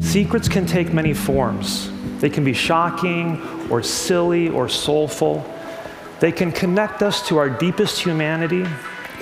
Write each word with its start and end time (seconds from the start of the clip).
Secrets 0.00 0.48
can 0.48 0.66
take 0.66 0.92
many 0.92 1.14
forms. 1.14 1.90
They 2.20 2.30
can 2.30 2.44
be 2.44 2.52
shocking 2.52 3.40
or 3.70 3.82
silly 3.82 4.48
or 4.48 4.68
soulful. 4.68 5.44
They 6.20 6.32
can 6.32 6.52
connect 6.52 7.02
us 7.02 7.26
to 7.28 7.38
our 7.38 7.48
deepest 7.48 8.00
humanity 8.00 8.64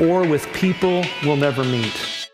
or 0.00 0.26
with 0.26 0.46
people 0.52 1.04
we'll 1.24 1.36
never 1.36 1.64
meet. 1.64 2.28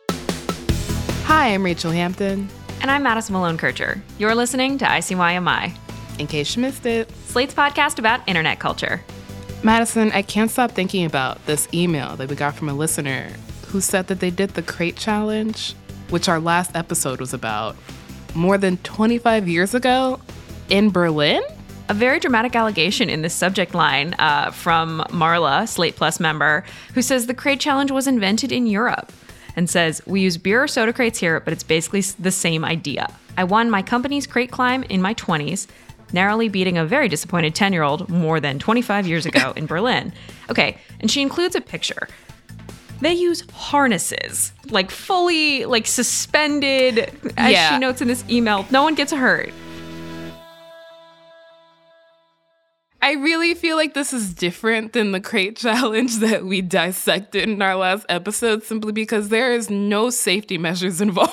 Hi, 1.24 1.54
I'm 1.54 1.62
Rachelle 1.62 1.92
Hampton. 1.92 2.48
And 2.80 2.90
I'm 2.90 3.02
Madison 3.02 3.32
Malone 3.32 3.58
Kircher. 3.58 4.02
You're 4.18 4.34
listening 4.34 4.78
to 4.78 4.84
ICYMI, 4.84 5.76
In 6.18 6.26
case 6.26 6.54
you 6.54 6.62
missed 6.62 6.86
it, 6.86 7.10
Slate's 7.26 7.54
podcast 7.54 7.98
about 7.98 8.26
internet 8.28 8.60
culture. 8.60 9.02
Madison, 9.62 10.12
I 10.12 10.22
can't 10.22 10.50
stop 10.50 10.70
thinking 10.70 11.04
about 11.04 11.44
this 11.46 11.66
email 11.74 12.14
that 12.16 12.28
we 12.28 12.36
got 12.36 12.54
from 12.54 12.68
a 12.68 12.74
listener 12.74 13.32
who 13.66 13.80
said 13.80 14.06
that 14.06 14.20
they 14.20 14.30
did 14.30 14.50
the 14.50 14.62
crate 14.62 14.96
challenge, 14.96 15.74
which 16.10 16.28
our 16.28 16.38
last 16.40 16.76
episode 16.76 17.20
was 17.20 17.34
about, 17.34 17.76
more 18.34 18.58
than 18.58 18.76
25 18.78 19.48
years 19.48 19.74
ago 19.74 20.20
in 20.68 20.90
Berlin? 20.90 21.42
A 21.88 21.94
very 21.94 22.20
dramatic 22.20 22.54
allegation 22.54 23.08
in 23.08 23.22
this 23.22 23.34
subject 23.34 23.74
line 23.74 24.14
uh, 24.18 24.50
from 24.50 25.00
Marla, 25.08 25.66
Slate 25.66 25.96
Plus 25.96 26.20
member, 26.20 26.64
who 26.94 27.00
says 27.00 27.26
the 27.26 27.34
crate 27.34 27.60
challenge 27.60 27.90
was 27.90 28.06
invented 28.06 28.52
in 28.52 28.66
Europe 28.66 29.10
and 29.56 29.68
says, 29.68 30.02
We 30.06 30.20
use 30.20 30.36
beer 30.36 30.62
or 30.62 30.68
soda 30.68 30.92
crates 30.92 31.18
here, 31.18 31.40
but 31.40 31.52
it's 31.52 31.62
basically 31.62 32.02
the 32.02 32.30
same 32.30 32.64
idea. 32.64 33.10
I 33.36 33.44
won 33.44 33.70
my 33.70 33.82
company's 33.82 34.26
crate 34.26 34.50
climb 34.50 34.82
in 34.84 35.00
my 35.00 35.14
20s, 35.14 35.66
narrowly 36.12 36.48
beating 36.48 36.78
a 36.78 36.84
very 36.84 37.08
disappointed 37.08 37.54
10 37.54 37.72
year 37.72 37.82
old 37.82 38.08
more 38.08 38.40
than 38.40 38.58
25 38.58 39.06
years 39.06 39.26
ago 39.26 39.52
in 39.56 39.66
Berlin. 39.74 40.12
Okay, 40.50 40.78
and 41.00 41.10
she 41.10 41.22
includes 41.22 41.54
a 41.54 41.60
picture. 41.60 42.08
They 43.00 43.12
use 43.12 43.44
harnesses, 43.52 44.52
like 44.70 44.90
fully 44.90 45.64
like 45.64 45.86
suspended, 45.86 47.10
as 47.36 47.52
Yeah. 47.52 47.70
she 47.70 47.78
notes 47.78 48.00
in 48.00 48.08
this 48.08 48.24
email. 48.28 48.66
No 48.70 48.82
one 48.82 48.94
gets 48.94 49.12
hurt. 49.12 49.50
I 53.00 53.12
really 53.12 53.54
feel 53.54 53.76
like 53.76 53.94
this 53.94 54.12
is 54.12 54.34
different 54.34 54.92
than 54.92 55.12
the 55.12 55.20
crate 55.20 55.56
challenge 55.64 56.16
that 56.18 56.44
we 56.44 56.60
dissected 56.60 57.48
in 57.48 57.62
our 57.62 57.76
last 57.76 58.04
episode 58.08 58.64
simply 58.64 58.92
because 58.92 59.28
there 59.28 59.52
is 59.52 59.70
no 59.70 60.10
safety 60.10 60.58
measures 60.58 61.00
involved 61.08 61.32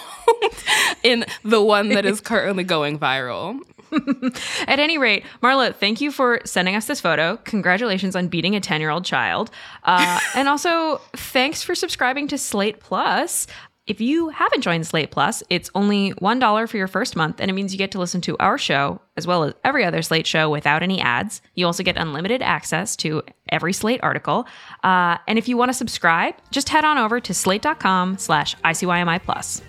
in 1.03 1.25
the 1.43 1.61
one 1.61 1.89
that 1.89 2.05
is 2.05 2.21
currently 2.21 2.63
going 2.63 2.99
viral. 2.99 3.59
At 4.68 4.79
any 4.79 4.97
rate, 4.97 5.23
Marla, 5.41 5.73
thank 5.75 6.01
you 6.01 6.12
for 6.12 6.40
sending 6.46 6.75
us 6.75 6.85
this 6.85 7.01
photo. 7.01 7.38
Congratulations 7.44 8.16
on 8.16 8.28
beating 8.28 8.56
a 8.56 8.59
10 8.59 8.81
year 8.81 8.90
old 8.90 9.06
child. 9.06 9.51
Uh, 9.84 10.19
and 10.35 10.47
also, 10.47 11.01
thanks 11.16 11.63
for 11.63 11.75
subscribing 11.75 12.28
to 12.29 12.38
Slate 12.38 12.79
Plus. 12.79 13.47
If 13.88 14.01
you 14.01 14.29
haven't 14.29 14.62
joined 14.62 14.88
Slate 14.88 15.12
Plus, 15.12 15.44
it's 15.51 15.69
only 15.75 16.12
$1 16.13 16.69
for 16.69 16.78
your 16.78 16.88
first 16.88 17.16
month, 17.16 17.40
and 17.40 17.51
it 17.51 17.53
means 17.53 17.72
you 17.72 17.78
get 17.78 17.91
to 17.91 18.00
listen 18.00 18.19
to 18.22 18.35
our 18.40 18.57
show 18.57 19.00
as 19.16 19.28
well 19.28 19.44
as 19.44 19.53
every 19.63 19.85
other 19.85 20.02
Slate 20.02 20.25
show 20.25 20.50
without 20.50 20.81
any 20.81 21.00
ads. 21.00 21.40
You 21.53 21.67
also 21.67 21.84
get 21.84 21.96
unlimited 21.96 22.41
access 22.41 22.96
to 22.97 23.22
every 23.50 23.73
Slate 23.73 24.00
article. 24.02 24.47
Uh, 24.84 25.19
and 25.28 25.38
if 25.38 25.47
you 25.47 25.56
want 25.56 25.69
to 25.69 25.73
subscribe, 25.73 26.34
just 26.50 26.69
head 26.69 26.84
on 26.84 26.97
over 26.97 27.19
to 27.19 27.34
slate.com 27.34 28.17
slash 28.17 28.56
ICYMI 28.57 29.22
Plus. 29.22 29.62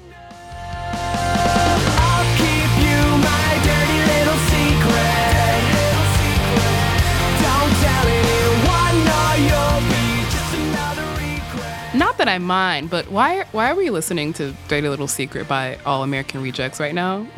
That 12.26 12.34
I 12.34 12.38
mind, 12.38 12.90
but 12.90 13.10
why 13.10 13.44
why 13.52 13.70
are 13.70 13.74
we 13.74 13.90
listening 13.90 14.32
to 14.34 14.52
Dirty 14.68 14.88
Little 14.88 15.08
Secret 15.08 15.46
by 15.48 15.78
All 15.86 16.02
American 16.02 16.42
Rejects 16.42 16.80
right 16.80 16.94
now? 16.94 17.26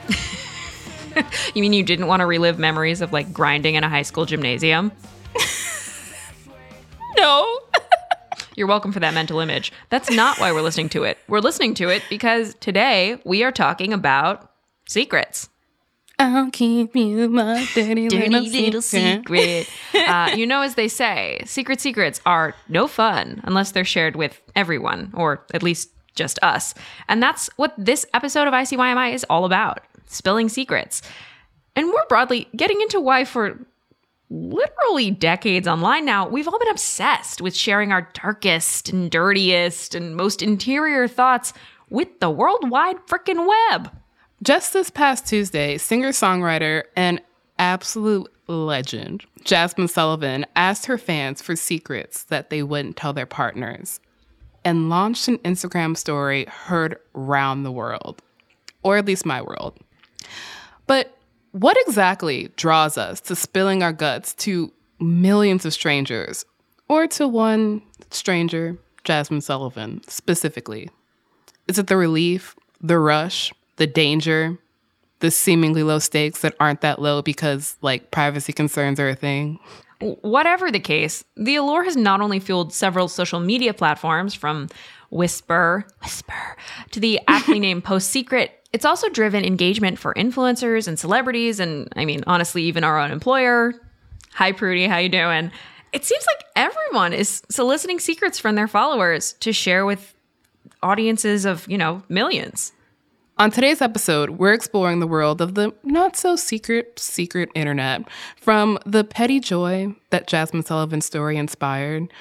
You 1.52 1.62
mean 1.62 1.72
you 1.72 1.82
didn't 1.82 2.06
want 2.06 2.20
to 2.20 2.26
relive 2.26 2.60
memories 2.60 3.00
of 3.00 3.12
like 3.12 3.32
grinding 3.32 3.74
in 3.74 3.82
a 3.82 3.88
high 3.88 4.02
school 4.02 4.24
gymnasium? 4.24 4.92
No. 7.16 7.58
You're 8.56 8.68
welcome 8.68 8.92
for 8.92 9.00
that 9.00 9.12
mental 9.12 9.40
image. 9.40 9.72
That's 9.88 10.08
not 10.08 10.38
why 10.38 10.52
we're 10.52 10.62
listening 10.62 10.88
to 10.90 11.02
it. 11.02 11.18
We're 11.26 11.40
listening 11.40 11.74
to 11.74 11.88
it 11.88 12.04
because 12.08 12.54
today 12.60 13.20
we 13.24 13.42
are 13.42 13.50
talking 13.50 13.92
about 13.92 14.52
secrets. 14.86 15.48
I'll 16.18 16.50
keep 16.50 16.96
you 16.96 17.28
my 17.28 17.64
dirty, 17.74 18.08
Dirty 18.08 18.28
little, 18.28 18.42
little 18.50 18.82
secret. 18.82 19.66
secret. 19.66 20.08
uh, 20.08 20.34
you 20.36 20.46
know, 20.46 20.62
as 20.62 20.74
they 20.74 20.88
say, 20.88 21.40
secret 21.46 21.80
secrets 21.80 22.20
are 22.26 22.54
no 22.68 22.88
fun 22.88 23.40
unless 23.44 23.70
they're 23.70 23.84
shared 23.84 24.16
with 24.16 24.40
everyone, 24.56 25.12
or 25.14 25.44
at 25.54 25.62
least 25.62 25.90
just 26.16 26.38
us. 26.42 26.74
And 27.08 27.22
that's 27.22 27.48
what 27.56 27.72
this 27.78 28.04
episode 28.14 28.48
of 28.48 28.52
ICYMI 28.54 29.14
is 29.14 29.24
all 29.30 29.44
about 29.44 29.80
spilling 30.06 30.48
secrets. 30.48 31.02
And 31.76 31.86
more 31.86 32.04
broadly, 32.08 32.48
getting 32.56 32.80
into 32.80 32.98
why, 33.00 33.24
for 33.24 33.56
literally 34.28 35.12
decades 35.12 35.68
online 35.68 36.04
now, 36.04 36.28
we've 36.28 36.48
all 36.48 36.58
been 36.58 36.68
obsessed 36.70 37.40
with 37.40 37.54
sharing 37.54 37.92
our 37.92 38.10
darkest 38.14 38.88
and 38.88 39.08
dirtiest 39.10 39.94
and 39.94 40.16
most 40.16 40.42
interior 40.42 41.06
thoughts 41.06 41.52
with 41.88 42.18
the 42.18 42.28
worldwide 42.28 42.96
frickin' 43.06 43.46
web. 43.70 43.92
Just 44.40 44.72
this 44.72 44.88
past 44.88 45.26
Tuesday, 45.26 45.78
singer 45.78 46.10
songwriter 46.10 46.84
and 46.94 47.20
absolute 47.58 48.32
legend 48.46 49.24
Jazmine 49.42 49.90
Sullivan 49.90 50.46
asked 50.54 50.86
her 50.86 50.96
fans 50.96 51.42
for 51.42 51.56
secrets 51.56 52.22
that 52.24 52.48
they 52.48 52.62
wouldn't 52.62 52.96
tell 52.96 53.12
their 53.12 53.26
partners 53.26 53.98
and 54.64 54.88
launched 54.88 55.26
an 55.26 55.38
Instagram 55.38 55.96
story 55.96 56.44
heard 56.44 56.98
round 57.14 57.64
the 57.66 57.72
world, 57.72 58.22
or 58.84 58.96
at 58.96 59.06
least 59.06 59.26
my 59.26 59.42
world. 59.42 59.76
But 60.86 61.16
what 61.50 61.76
exactly 61.86 62.52
draws 62.54 62.96
us 62.96 63.20
to 63.22 63.34
spilling 63.34 63.82
our 63.82 63.92
guts 63.92 64.34
to 64.34 64.72
millions 65.00 65.64
of 65.64 65.72
strangers, 65.72 66.44
or 66.88 67.08
to 67.08 67.26
one 67.26 67.82
stranger, 68.10 68.78
Jazmine 69.04 69.42
Sullivan, 69.42 70.02
specifically? 70.06 70.90
Is 71.66 71.78
it 71.78 71.88
the 71.88 71.96
relief, 71.96 72.54
the 72.80 72.98
rush, 72.98 73.52
the 73.78 73.86
danger, 73.86 74.58
the 75.20 75.30
seemingly 75.30 75.82
low 75.82 75.98
stakes 75.98 76.42
that 76.42 76.54
aren't 76.60 76.82
that 76.82 77.00
low 77.00 77.22
because 77.22 77.76
like 77.80 78.10
privacy 78.10 78.52
concerns 78.52 79.00
are 79.00 79.08
a 79.08 79.14
thing? 79.14 79.58
Whatever 80.00 80.70
the 80.70 80.78
case, 80.78 81.24
the 81.36 81.56
allure 81.56 81.82
has 81.82 81.96
not 81.96 82.20
only 82.20 82.38
fueled 82.38 82.72
several 82.72 83.08
social 83.08 83.40
media 83.40 83.74
platforms 83.74 84.34
from 84.34 84.68
Whisper, 85.10 85.86
Whisper, 86.02 86.56
to 86.90 87.00
the 87.00 87.20
aptly 87.28 87.58
named 87.58 87.84
Post 87.84 88.10
Secret. 88.10 88.52
It's 88.72 88.84
also 88.84 89.08
driven 89.08 89.44
engagement 89.44 89.98
for 89.98 90.12
influencers 90.14 90.86
and 90.86 90.98
celebrities, 90.98 91.58
and 91.58 91.88
I 91.96 92.04
mean, 92.04 92.22
honestly, 92.26 92.62
even 92.64 92.84
our 92.84 92.98
own 92.98 93.10
employer. 93.10 93.74
Hi, 94.34 94.52
Prudie, 94.52 94.86
how 94.86 94.98
you 94.98 95.08
doing? 95.08 95.50
It 95.92 96.04
seems 96.04 96.24
like 96.26 96.44
everyone 96.54 97.14
is 97.14 97.42
soliciting 97.48 97.98
secrets 97.98 98.38
from 98.38 98.54
their 98.54 98.68
followers 98.68 99.32
to 99.40 99.52
share 99.52 99.86
with 99.86 100.14
audiences 100.82 101.46
of, 101.46 101.66
you 101.68 101.78
know, 101.78 102.02
millions. 102.08 102.72
On 103.40 103.52
today's 103.52 103.80
episode, 103.80 104.30
we're 104.30 104.52
exploring 104.52 104.98
the 104.98 105.06
world 105.06 105.40
of 105.40 105.54
the 105.54 105.72
not 105.84 106.16
so 106.16 106.34
secret, 106.34 106.98
secret 106.98 107.48
internet 107.54 108.02
from 108.36 108.80
the 108.84 109.04
petty 109.04 109.38
joy 109.38 109.94
that 110.10 110.26
Jazmine 110.26 110.66
Sullivan's 110.66 111.06
story 111.06 111.36
inspired 111.36 112.12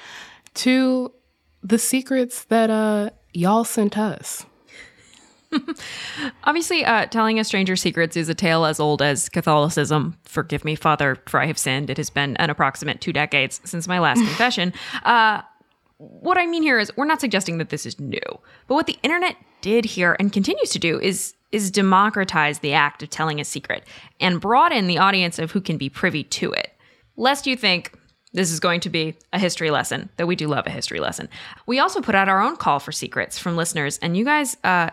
to 0.54 1.12
the 1.60 1.76
secrets 1.76 2.44
that 2.44 2.70
uh, 2.70 3.10
y'all 3.34 3.64
sent 3.64 3.98
us. 3.98 4.46
Obviously, 6.44 6.84
uh, 6.84 7.06
telling 7.06 7.40
a 7.40 7.44
stranger 7.44 7.74
secrets 7.74 8.16
is 8.16 8.28
a 8.28 8.34
tale 8.34 8.64
as 8.64 8.78
old 8.78 9.02
as 9.02 9.28
Catholicism. 9.28 10.16
Forgive 10.22 10.64
me, 10.64 10.76
Father, 10.76 11.16
for 11.26 11.40
I 11.40 11.46
have 11.46 11.58
sinned. 11.58 11.90
It 11.90 11.96
has 11.96 12.10
been 12.10 12.36
an 12.36 12.48
approximate 12.48 13.00
two 13.00 13.12
decades 13.12 13.60
since 13.64 13.88
my 13.88 13.98
last 13.98 14.18
confession. 14.24 14.72
Uh, 15.02 15.42
what 15.98 16.38
I 16.38 16.46
mean 16.46 16.62
here 16.62 16.78
is, 16.78 16.90
we're 16.96 17.04
not 17.04 17.20
suggesting 17.20 17.58
that 17.58 17.70
this 17.70 17.84
is 17.84 17.98
new, 17.98 18.20
but 18.66 18.74
what 18.74 18.86
the 18.86 18.98
internet 19.02 19.36
did 19.60 19.84
here 19.84 20.16
and 20.18 20.32
continues 20.32 20.70
to 20.70 20.78
do 20.78 20.98
is 21.00 21.34
is 21.50 21.70
democratize 21.70 22.58
the 22.58 22.74
act 22.74 23.02
of 23.02 23.08
telling 23.08 23.40
a 23.40 23.44
secret 23.44 23.82
and 24.20 24.38
broaden 24.38 24.86
the 24.86 24.98
audience 24.98 25.38
of 25.38 25.50
who 25.50 25.62
can 25.62 25.78
be 25.78 25.88
privy 25.88 26.22
to 26.22 26.52
it. 26.52 26.72
Lest 27.16 27.46
you 27.46 27.56
think 27.56 27.98
this 28.34 28.52
is 28.52 28.60
going 28.60 28.80
to 28.80 28.90
be 28.90 29.16
a 29.32 29.38
history 29.38 29.70
lesson, 29.70 30.10
though 30.18 30.26
we 30.26 30.36
do 30.36 30.46
love 30.46 30.66
a 30.66 30.70
history 30.70 31.00
lesson. 31.00 31.26
We 31.66 31.78
also 31.78 32.02
put 32.02 32.14
out 32.14 32.28
our 32.28 32.42
own 32.42 32.56
call 32.56 32.78
for 32.80 32.92
secrets 32.92 33.38
from 33.38 33.56
listeners, 33.56 33.98
and 34.02 34.14
you 34.14 34.26
guys, 34.26 34.58
uh, 34.62 34.90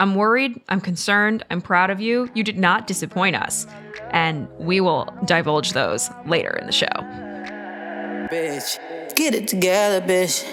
I'm 0.00 0.14
worried, 0.14 0.60
I'm 0.70 0.80
concerned, 0.80 1.44
I'm 1.50 1.60
proud 1.60 1.90
of 1.90 2.00
you. 2.00 2.30
You 2.34 2.42
did 2.42 2.58
not 2.58 2.86
disappoint 2.86 3.36
us, 3.36 3.66
and 4.10 4.48
we 4.58 4.80
will 4.80 5.14
divulge 5.26 5.72
those 5.72 6.08
later 6.26 6.56
in 6.56 6.66
the 6.66 6.72
show. 6.72 6.86
Bitch, 8.32 8.78
get 9.18 9.34
it 9.34 9.48
together, 9.48 10.00
bitch. 10.00 10.46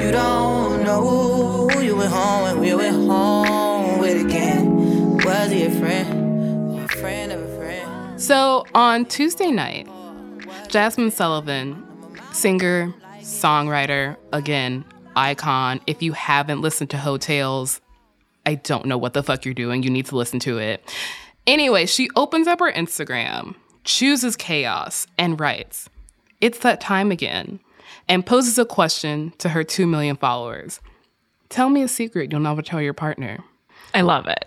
You 0.00 0.12
don't 0.12 0.84
know 0.84 1.68
who 1.68 1.80
you 1.80 1.96
went 1.96 2.12
home 2.12 2.44
with, 2.44 2.56
we 2.58 2.72
went 2.72 2.94
home 2.94 3.98
with 3.98 4.24
again. 4.24 5.16
Was 5.24 5.50
he 5.50 5.64
a 5.64 5.70
friend? 5.70 6.78
A 6.78 6.88
friend 6.88 7.32
of 7.32 7.40
a 7.40 7.56
friend? 7.56 8.22
So 8.22 8.64
on 8.76 9.06
Tuesday 9.06 9.50
night, 9.50 9.88
Jazmine 10.68 11.10
Sullivan, 11.10 11.84
singer, 12.32 12.94
songwriter, 13.18 14.16
again, 14.32 14.84
icon. 15.16 15.80
If 15.88 16.00
you 16.00 16.12
haven't 16.12 16.60
listened 16.60 16.90
to 16.90 16.98
Hotels, 16.98 17.80
I 18.46 18.54
don't 18.54 18.86
know 18.86 18.98
what 18.98 19.14
the 19.14 19.24
fuck 19.24 19.44
you're 19.44 19.52
doing. 19.52 19.82
You 19.82 19.90
need 19.90 20.06
to 20.06 20.16
listen 20.16 20.38
to 20.40 20.58
it. 20.58 20.88
Anyway, 21.44 21.86
she 21.86 22.08
opens 22.14 22.46
up 22.46 22.60
her 22.60 22.70
Instagram, 22.70 23.56
chooses 23.82 24.36
chaos, 24.36 25.08
and 25.18 25.40
writes, 25.40 25.88
It's 26.40 26.60
that 26.60 26.80
time 26.80 27.10
again, 27.10 27.58
and 28.08 28.24
poses 28.24 28.58
a 28.58 28.64
question 28.64 29.32
to 29.38 29.50
her 29.50 29.64
2 29.64 29.86
million 29.86 30.16
followers. 30.16 30.80
Tell 31.48 31.68
me 31.68 31.82
a 31.82 31.88
secret 31.88 32.32
you'll 32.32 32.40
never 32.40 32.62
tell 32.62 32.80
your 32.80 32.94
partner. 32.94 33.38
I 33.94 34.00
love 34.00 34.26
it. 34.26 34.46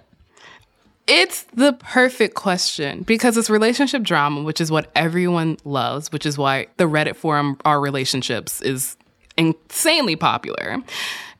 It's 1.07 1.43
the 1.53 1.73
perfect 1.73 2.33
question 2.33 3.03
because 3.03 3.37
it's 3.37 3.49
relationship 3.49 4.01
drama, 4.01 4.41
which 4.41 4.59
is 4.59 4.71
what 4.71 4.89
everyone 4.95 5.57
loves, 5.63 6.11
which 6.11 6.25
is 6.25 6.35
why 6.35 6.65
the 6.77 6.85
Reddit 6.85 7.15
forum, 7.15 7.59
Our 7.63 7.79
Relationships, 7.79 8.59
is 8.61 8.97
insanely 9.37 10.15
popular. 10.15 10.77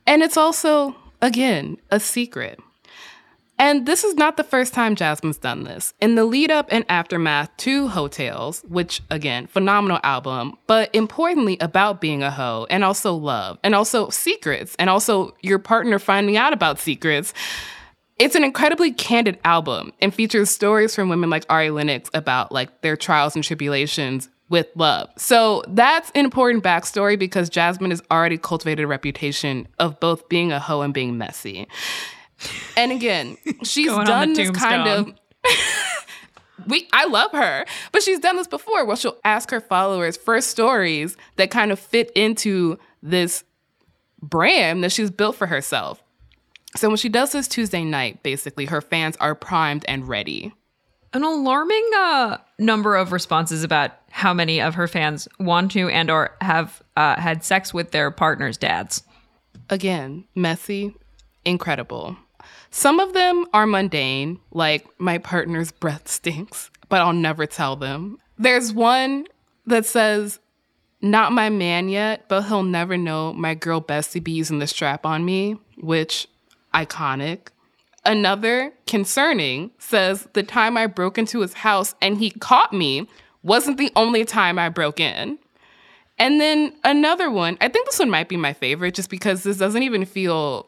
And 0.05 0.21
it's 0.21 0.37
also, 0.37 0.95
again, 1.21 1.77
a 1.89 1.99
secret. 1.99 2.59
And 3.57 3.85
this 3.85 4.03
is 4.03 4.15
not 4.15 4.35
the 4.37 4.43
first 4.43 4.73
time 4.73 4.95
Jazmine's 4.95 5.37
done 5.37 5.63
this. 5.63 5.93
In 6.01 6.15
the 6.15 6.25
lead 6.25 6.51
up 6.51 6.67
and 6.69 6.85
aftermath 6.89 7.55
to 7.57 7.87
Hotels, 7.87 8.63
which 8.67 9.01
again, 9.09 9.47
phenomenal 9.47 9.99
album, 10.03 10.57
but 10.67 10.93
importantly 10.93 11.57
about 11.61 12.01
being 12.01 12.21
a 12.21 12.31
hoe 12.31 12.67
and 12.69 12.83
also 12.83 13.13
love 13.13 13.57
and 13.63 13.73
also 13.73 14.09
secrets 14.09 14.75
and 14.77 14.89
also 14.89 15.35
your 15.41 15.59
partner 15.59 15.99
finding 15.99 16.35
out 16.35 16.53
about 16.53 16.79
secrets. 16.79 17.33
It's 18.17 18.35
an 18.35 18.43
incredibly 18.43 18.93
candid 18.93 19.39
album 19.43 19.91
and 20.01 20.13
features 20.13 20.49
stories 20.49 20.95
from 20.95 21.09
women 21.09 21.29
like 21.29 21.45
Ari 21.49 21.69
Lennox 21.69 22.09
about 22.13 22.51
like 22.51 22.81
their 22.81 22.95
trials 22.95 23.35
and 23.35 23.43
tribulations 23.43 24.29
with 24.49 24.67
love. 24.75 25.09
So 25.17 25.63
that's 25.67 26.11
an 26.11 26.23
important 26.23 26.63
backstory 26.63 27.17
because 27.17 27.49
Jazmine 27.49 27.89
has 27.89 28.01
already 28.11 28.37
cultivated 28.37 28.83
a 28.83 28.87
reputation 28.87 29.67
of 29.79 29.99
both 29.99 30.29
being 30.29 30.51
a 30.51 30.59
hoe 30.59 30.81
and 30.81 30.93
being 30.93 31.17
messy. 31.17 31.67
And 32.77 32.91
again, 32.91 33.37
she's 33.63 33.91
done 33.91 34.33
this 34.33 34.51
kind 34.51 34.87
of 34.87 35.13
we 36.67 36.87
I 36.93 37.05
love 37.05 37.31
her, 37.31 37.65
but 37.91 38.03
she's 38.03 38.19
done 38.19 38.35
this 38.35 38.47
before 38.47 38.85
where 38.85 38.95
she'll 38.95 39.17
ask 39.23 39.51
her 39.51 39.61
followers 39.61 40.17
for 40.17 40.39
stories 40.41 41.15
that 41.37 41.51
kind 41.51 41.71
of 41.71 41.79
fit 41.79 42.11
into 42.15 42.77
this 43.01 43.43
brand 44.21 44.83
that 44.83 44.91
she's 44.91 45.11
built 45.11 45.35
for 45.35 45.47
herself. 45.47 46.01
So 46.75 46.89
when 46.89 46.97
she 46.97 47.09
does 47.09 47.31
this 47.31 47.47
Tuesday 47.47 47.83
night, 47.83 48.21
basically 48.23 48.65
her 48.65 48.81
fans 48.81 49.15
are 49.17 49.35
primed 49.35 49.85
and 49.87 50.07
ready. 50.07 50.53
An 51.13 51.23
alarming 51.23 51.89
uh, 51.97 52.37
number 52.59 52.97
of 52.97 53.13
responses 53.13 53.63
about 53.63 53.91
how 54.11 54.33
many 54.33 54.59
of 54.59 54.75
her 54.75 54.87
fans 54.87 55.29
want 55.39 55.71
to 55.71 55.87
and 55.87 56.09
or 56.11 56.35
have 56.41 56.81
uh, 56.97 57.15
had 57.19 57.45
sex 57.45 57.73
with 57.73 57.91
their 57.91 58.11
partners' 58.11 58.57
dads. 58.57 59.03
Again, 59.69 60.25
messy, 60.35 60.93
incredible. 61.45 62.17
Some 62.71 62.99
of 62.99 63.13
them 63.13 63.45
are 63.53 63.65
mundane, 63.65 64.39
like 64.51 64.87
my 64.99 65.17
partner's 65.17 65.71
breath 65.71 66.07
stinks, 66.07 66.69
but 66.89 67.01
I'll 67.01 67.13
never 67.13 67.45
tell 67.45 67.75
them. 67.75 68.17
There's 68.37 68.73
one 68.73 69.27
that 69.65 69.85
says, 69.85 70.39
Not 71.01 71.31
my 71.31 71.49
man 71.49 71.89
yet, 71.89 72.27
but 72.27 72.43
he'll 72.43 72.63
never 72.63 72.97
know 72.97 73.33
my 73.33 73.55
girl 73.55 73.81
bestie 73.81 74.23
be 74.23 74.31
using 74.31 74.59
the 74.59 74.67
strap 74.67 75.05
on 75.05 75.25
me, 75.25 75.57
which 75.77 76.27
iconic. 76.73 77.47
Another 78.05 78.71
concerning 78.85 79.71
says, 79.79 80.27
The 80.33 80.43
time 80.43 80.77
I 80.77 80.87
broke 80.87 81.17
into 81.17 81.41
his 81.41 81.53
house 81.53 81.95
and 82.01 82.17
he 82.17 82.29
caught 82.29 82.73
me 82.73 83.07
wasn't 83.41 83.77
the 83.77 83.91
only 83.95 84.25
time 84.25 84.59
I 84.59 84.69
broke 84.69 84.99
in. 84.99 85.37
And 86.17 86.39
then 86.39 86.73
another 86.83 87.29
one, 87.29 87.57
I 87.59 87.67
think 87.67 87.87
this 87.87 87.99
one 87.99 88.09
might 88.09 88.29
be 88.29 88.37
my 88.37 88.53
favorite 88.53 88.95
just 88.95 89.09
because 89.09 89.43
this 89.43 89.57
doesn't 89.57 89.83
even 89.83 90.05
feel 90.05 90.67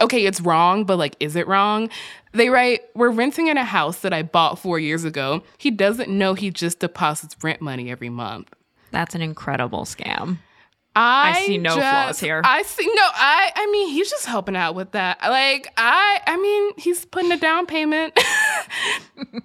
okay, 0.00 0.24
it's 0.24 0.40
wrong, 0.40 0.84
but 0.84 0.96
like, 0.96 1.16
is 1.20 1.36
it 1.36 1.46
wrong? 1.46 1.90
They 2.32 2.48
write, 2.50 2.82
We're 2.94 3.10
renting 3.10 3.48
in 3.48 3.56
a 3.56 3.64
house 3.64 4.00
that 4.00 4.12
I 4.12 4.22
bought 4.22 4.58
four 4.58 4.78
years 4.78 5.04
ago. 5.04 5.42
He 5.58 5.70
doesn't 5.70 6.08
know 6.08 6.34
he 6.34 6.50
just 6.50 6.80
deposits 6.80 7.36
rent 7.42 7.60
money 7.60 7.90
every 7.90 8.10
month. 8.10 8.52
That's 8.90 9.14
an 9.14 9.22
incredible 9.22 9.84
scam. 9.84 10.38
I, 10.96 11.44
see 11.46 11.58
no 11.58 11.76
just- 11.76 11.80
flaws 11.80 12.20
here. 12.20 12.40
I 12.44 12.62
see 12.62 12.86
no. 12.86 13.02
I. 13.14 13.52
I 13.54 13.70
mean, 13.70 13.88
he's 13.90 14.10
just 14.10 14.26
helping 14.26 14.56
out 14.56 14.74
with 14.74 14.92
that. 14.92 15.18
Like, 15.22 15.72
I. 15.76 16.20
I 16.26 16.36
mean, 16.36 16.72
he's 16.76 17.04
putting 17.04 17.30
a 17.30 17.38
down 17.38 17.66
payment. 17.66 18.14
Can 19.16 19.24
you 19.24 19.42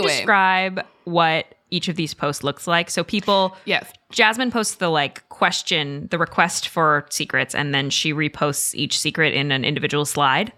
anyway, 0.00 0.08
describe 0.08 0.84
what 1.04 1.54
each 1.70 1.88
of 1.88 1.96
these 1.96 2.12
posts 2.12 2.44
looks 2.44 2.66
like? 2.66 2.90
So 2.90 3.02
people 3.02 3.56
yes. 3.64 3.90
Jazmine 4.12 4.52
posts 4.52 4.74
the 4.76 4.88
like 4.88 5.26
question, 5.44 6.08
the 6.10 6.16
request 6.16 6.68
for 6.68 7.04
secrets, 7.10 7.54
and 7.54 7.74
then 7.74 7.90
she 7.90 8.14
reposts 8.14 8.74
each 8.74 8.98
secret 8.98 9.34
in 9.34 9.52
an 9.52 9.62
individual 9.62 10.06
slide. 10.06 10.54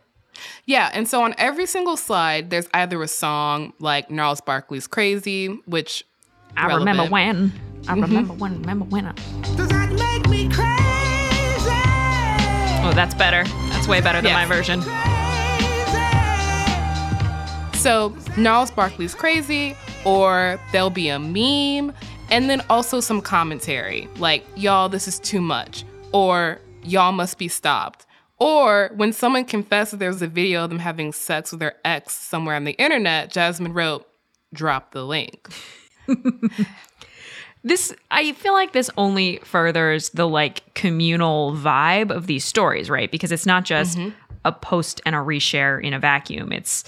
Yeah, 0.65 0.93
and 0.95 1.09
so 1.09 1.25
on 1.25 1.35
every 1.39 1.67
single 1.67 1.97
slide, 1.97 2.51
there's 2.51 2.69
either 2.73 3.03
a 3.03 3.09
song 3.09 3.73
like 3.81 4.13
Gnarls 4.13 4.41
Barkley's 4.41 4.87
"Crazy," 4.87 5.49
which 5.67 6.05
I 6.57 6.67
remember 6.67 7.03
relevant. 7.03 7.11
when. 7.11 7.53
I 7.89 7.95
mm-hmm. 7.95 8.03
remember 8.03 8.35
when. 8.35 8.61
Remember 8.61 8.85
when. 8.85 9.07
I- 9.07 9.15
Does 9.57 9.69
that 9.71 9.91
make 9.91 10.29
me 10.29 10.49
crazy? 10.49 10.71
Oh, 12.87 12.93
that's 12.95 13.15
better. 13.15 13.43
That's 13.71 13.89
way 13.89 14.01
better 14.01 14.23
than 14.23 14.31
Yes. 14.31 14.49
my 14.49 14.55
version. 14.55 14.83
So 17.75 18.15
Gnarls 18.37 18.71
Barkley's 18.71 19.17
crazy, 19.17 19.77
or 20.05 20.61
there'll 20.71 20.91
be 20.91 21.09
a 21.09 21.19
meme, 21.19 21.93
and 22.31 22.49
then 22.51 22.63
also 22.69 23.01
some 23.01 23.21
commentary 23.21 24.09
like, 24.19 24.45
y'all, 24.57 24.89
this 24.89 25.09
is 25.09 25.19
too 25.19 25.41
much, 25.41 25.85
or 26.13 26.61
y'all 26.83 27.13
must 27.13 27.39
be 27.39 27.49
stopped. 27.49 28.07
Or 28.39 28.91
when 28.95 29.13
someone 29.13 29.47
confesses 29.47 29.99
there's 29.99 30.21
a 30.21 30.27
video 30.27 30.65
of 30.65 30.71
them 30.71 30.79
having 30.79 31.13
sex 31.13 31.51
with 31.51 31.61
their 31.61 31.77
ex 31.85 32.13
somewhere 32.13 32.55
on 32.55 32.65
the 32.65 32.73
internet, 32.73 33.33
Jazmine 33.33 33.75
wrote, 33.75 34.07
drop 34.53 34.93
the 34.93 35.05
link. 35.05 35.49
This 37.67 37.93
I 38.13 38.31
feel 38.31 38.53
like 38.53 38.73
this 38.73 38.89
only 38.97 39.41
furthers 39.43 40.11
the 40.11 40.29
like 40.29 40.73
communal 40.75 41.53
vibe 41.53 42.13
of 42.13 42.29
these 42.29 42.45
stories, 42.45 42.89
right? 42.89 43.11
Because 43.11 43.33
it's 43.33 43.45
not 43.45 43.65
just 43.65 43.99
mm-hmm. 43.99 44.11
a 44.45 44.53
post 44.53 45.01
and 45.05 45.17
a 45.17 45.19
reshare 45.19 45.83
in 45.83 45.93
a 45.93 45.99
vacuum. 45.99 46.53
It's 46.53 46.85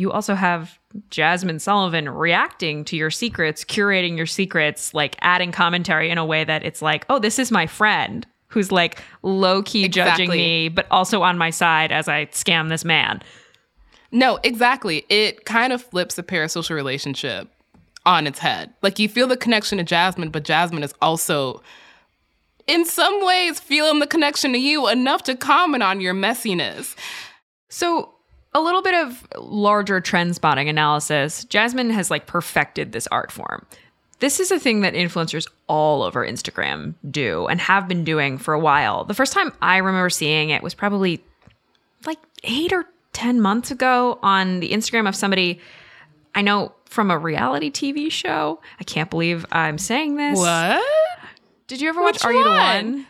you 0.00 0.10
also 0.10 0.34
have 0.34 0.78
Jazmine 1.10 1.60
Sullivan 1.60 2.08
reacting 2.08 2.86
to 2.86 2.96
your 2.96 3.10
secrets, 3.10 3.64
curating 3.66 4.16
your 4.16 4.24
secrets, 4.24 4.94
like 4.94 5.14
adding 5.20 5.52
commentary 5.52 6.08
in 6.08 6.16
a 6.16 6.24
way 6.24 6.42
that 6.42 6.64
it's 6.64 6.80
like, 6.80 7.04
oh, 7.10 7.18
this 7.18 7.38
is 7.38 7.50
my 7.50 7.66
friend 7.66 8.26
who's 8.48 8.72
like 8.72 9.02
low 9.22 9.62
key 9.62 9.88
judging 9.88 10.30
me, 10.30 10.70
but 10.70 10.86
also 10.90 11.20
on 11.20 11.36
my 11.36 11.50
side 11.50 11.92
as 11.92 12.08
I 12.08 12.26
scam 12.26 12.70
this 12.70 12.82
man. 12.82 13.22
No, 14.10 14.40
exactly. 14.42 15.04
It 15.10 15.44
kind 15.44 15.70
of 15.70 15.82
flips 15.82 16.14
the 16.14 16.22
parasocial 16.22 16.74
relationship 16.74 17.48
on 18.06 18.26
its 18.26 18.38
head. 18.38 18.72
Like 18.80 18.98
you 18.98 19.06
feel 19.06 19.26
the 19.26 19.36
connection 19.36 19.76
to 19.76 19.84
Jazmine, 19.84 20.32
but 20.32 20.44
Jazmine 20.44 20.82
is 20.82 20.94
also, 21.02 21.62
in 22.66 22.86
some 22.86 23.24
ways, 23.24 23.60
feeling 23.60 23.98
the 23.98 24.06
connection 24.06 24.52
to 24.52 24.58
you 24.58 24.88
enough 24.88 25.24
to 25.24 25.36
comment 25.36 25.82
on 25.82 26.00
your 26.00 26.14
messiness. 26.14 26.96
So, 27.68 28.14
a 28.52 28.60
little 28.60 28.82
bit 28.82 28.94
of 28.94 29.26
larger 29.38 30.00
trend 30.00 30.34
spotting 30.34 30.68
analysis. 30.68 31.44
Jazmine 31.44 31.90
has 31.92 32.10
like 32.10 32.26
perfected 32.26 32.92
this 32.92 33.06
art 33.08 33.30
form. 33.30 33.66
This 34.18 34.38
is 34.38 34.50
a 34.50 34.58
thing 34.58 34.82
that 34.82 34.92
influencers 34.94 35.46
all 35.66 36.02
over 36.02 36.26
Instagram 36.26 36.94
do 37.10 37.46
and 37.46 37.58
have 37.60 37.88
been 37.88 38.04
doing 38.04 38.36
for 38.36 38.52
a 38.52 38.58
while. 38.58 39.04
The 39.04 39.14
first 39.14 39.32
time 39.32 39.52
I 39.62 39.78
remember 39.78 40.10
seeing 40.10 40.50
it 40.50 40.62
was 40.62 40.74
probably 40.74 41.22
like 42.04 42.18
eight 42.44 42.72
or 42.72 42.86
10 43.12 43.40
months 43.40 43.70
ago 43.70 44.18
on 44.22 44.60
the 44.60 44.70
Instagram 44.70 45.08
of 45.08 45.16
somebody 45.16 45.60
I 46.34 46.42
know 46.42 46.72
from 46.84 47.10
a 47.10 47.18
reality 47.18 47.70
TV 47.70 48.10
show. 48.10 48.60
I 48.78 48.84
can't 48.84 49.10
believe 49.10 49.46
I'm 49.50 49.78
saying 49.78 50.16
this. 50.16 50.38
What? 50.38 50.84
Did 51.66 51.80
you 51.80 51.88
ever 51.88 52.02
watch 52.02 52.14
Which 52.14 52.24
Are 52.24 52.32
You 52.32 52.44
the 52.44 52.50
one? 52.50 53.06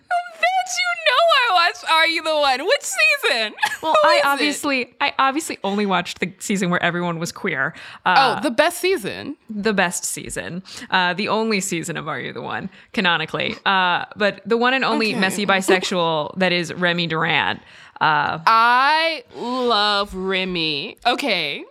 Know 1.11 1.55
I 1.55 1.67
watched 1.67 1.91
Are 1.91 2.07
You 2.07 2.23
the 2.23 2.35
One? 2.37 2.65
Which 2.67 2.83
season? 2.83 3.55
Well, 3.83 3.95
I 4.05 4.15
is 4.17 4.21
it? 4.21 4.27
obviously 4.27 4.95
I 5.01 5.15
obviously 5.19 5.59
only 5.65 5.87
watched 5.87 6.21
the 6.21 6.31
season 6.39 6.69
where 6.71 6.83
everyone 6.83 7.19
was 7.19 7.33
queer. 7.33 7.75
Uh, 8.05 8.37
Oh, 8.39 8.43
the 8.43 8.51
best 8.51 8.79
season. 8.81 9.37
the 9.49 9.73
best 9.73 10.05
season, 10.05 10.63
uh, 10.91 11.15
the 11.15 11.29
only 11.29 11.61
season 11.61 11.97
of 11.97 12.07
Are 12.07 12.21
You 12.21 12.33
the 12.35 12.43
One, 12.43 12.69
canonically. 12.93 13.57
Uh, 13.65 14.05
but 14.17 14.43
the 14.45 14.57
one 14.59 14.75
and 14.75 14.85
only 14.85 15.13
Okay. 15.13 15.21
messy 15.21 15.47
bisexual 15.47 16.35
that 16.39 16.53
is 16.53 16.73
Remy 16.75 17.07
Durant. 17.07 17.61
Uh, 18.03 18.39
I 18.47 19.25
love 19.37 20.15
Remy. 20.15 20.97
Okay. 21.07 21.65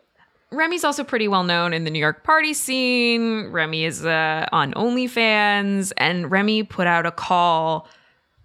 Remy's 0.52 0.84
also 0.84 1.04
pretty 1.04 1.28
well 1.28 1.44
known 1.44 1.74
in 1.74 1.84
the 1.84 1.92
New 1.92 2.00
York 2.00 2.24
party 2.24 2.54
scene. 2.56 3.52
Remy 3.52 3.86
is 3.86 4.04
uh, 4.04 4.48
on 4.52 4.74
OnlyFans, 4.74 5.92
and 5.98 6.32
Remy 6.32 6.64
put 6.64 6.88
out 6.88 7.06
a 7.06 7.12
call 7.12 7.88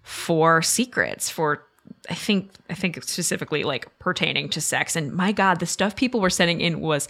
for 0.05 0.61
secrets 0.61 1.29
for. 1.29 1.65
I 2.09 2.13
think 2.13 2.51
I 2.69 2.75
think 2.75 3.03
specifically 3.03 3.63
like 3.63 3.87
pertaining 3.99 4.47
to 4.49 4.61
sex 4.61 4.95
and 4.95 5.11
my 5.11 5.31
god 5.31 5.59
the 5.59 5.65
stuff 5.65 5.95
people 5.95 6.19
were 6.19 6.29
sending 6.29 6.61
in 6.61 6.79
was 6.79 7.07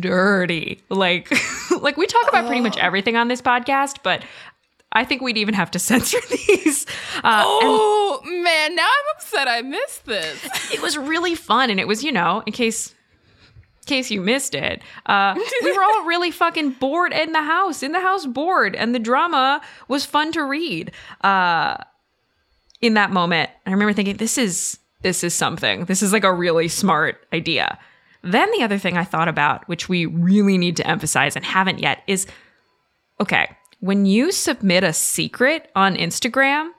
dirty 0.00 0.82
like 0.90 1.30
like 1.80 1.96
we 1.96 2.06
talk 2.06 2.28
about 2.28 2.46
pretty 2.46 2.60
much 2.60 2.76
everything 2.78 3.16
on 3.16 3.28
this 3.28 3.40
podcast 3.42 3.98
but 4.02 4.22
I 4.92 5.04
think 5.04 5.20
we'd 5.22 5.36
even 5.38 5.54
have 5.54 5.70
to 5.72 5.78
censor 5.90 6.18
these 6.30 6.86
uh, 7.24 7.42
Oh, 7.44 8.20
man. 8.24 8.74
Now 8.76 8.84
I'm 8.84 9.16
upset 9.16 9.48
I 9.48 9.62
missed 9.62 10.04
this. 10.06 10.70
it 10.72 10.80
was 10.82 10.96
really 10.98 11.34
fun 11.34 11.70
and 11.70 11.80
it 11.80 11.88
was 11.88 12.04
you 12.04 12.12
know 12.12 12.42
in 12.46 12.52
case 12.52 12.90
in 12.90 13.86
case 13.86 14.10
you 14.10 14.20
missed 14.20 14.54
it 14.54 14.82
uh, 15.06 15.34
we 15.62 15.72
were 15.72 15.82
all 15.82 16.04
really 16.04 16.30
fucking 16.30 16.70
bored 16.72 17.12
in 17.12 17.32
the 17.32 17.42
house 17.42 17.82
in 17.82 17.92
the 17.92 18.00
house 18.00 18.26
bored 18.26 18.74
and 18.74 18.94
the 18.94 18.98
drama 18.98 19.60
was 19.88 20.04
fun 20.04 20.32
to 20.32 20.42
read 20.42 20.90
uh, 21.22 21.76
in 22.80 22.94
that 22.94 23.10
moment 23.10 23.50
i 23.66 23.70
remember 23.70 23.92
thinking 23.92 24.16
this 24.16 24.36
is 24.38 24.78
this 25.02 25.22
is 25.24 25.34
something 25.34 25.84
this 25.86 26.02
is 26.02 26.12
like 26.12 26.24
a 26.24 26.32
really 26.32 26.68
smart 26.68 27.26
idea 27.32 27.78
then 28.22 28.50
the 28.52 28.62
other 28.62 28.78
thing 28.78 28.96
i 28.96 29.04
thought 29.04 29.28
about 29.28 29.66
which 29.68 29.88
we 29.88 30.06
really 30.06 30.58
need 30.58 30.76
to 30.76 30.86
emphasize 30.86 31.36
and 31.36 31.44
haven't 31.44 31.78
yet 31.78 32.02
is 32.06 32.26
okay 33.20 33.48
when 33.80 34.06
you 34.06 34.32
submit 34.32 34.82
a 34.84 34.92
secret 34.92 35.70
on 35.74 35.94
instagram 35.96 36.70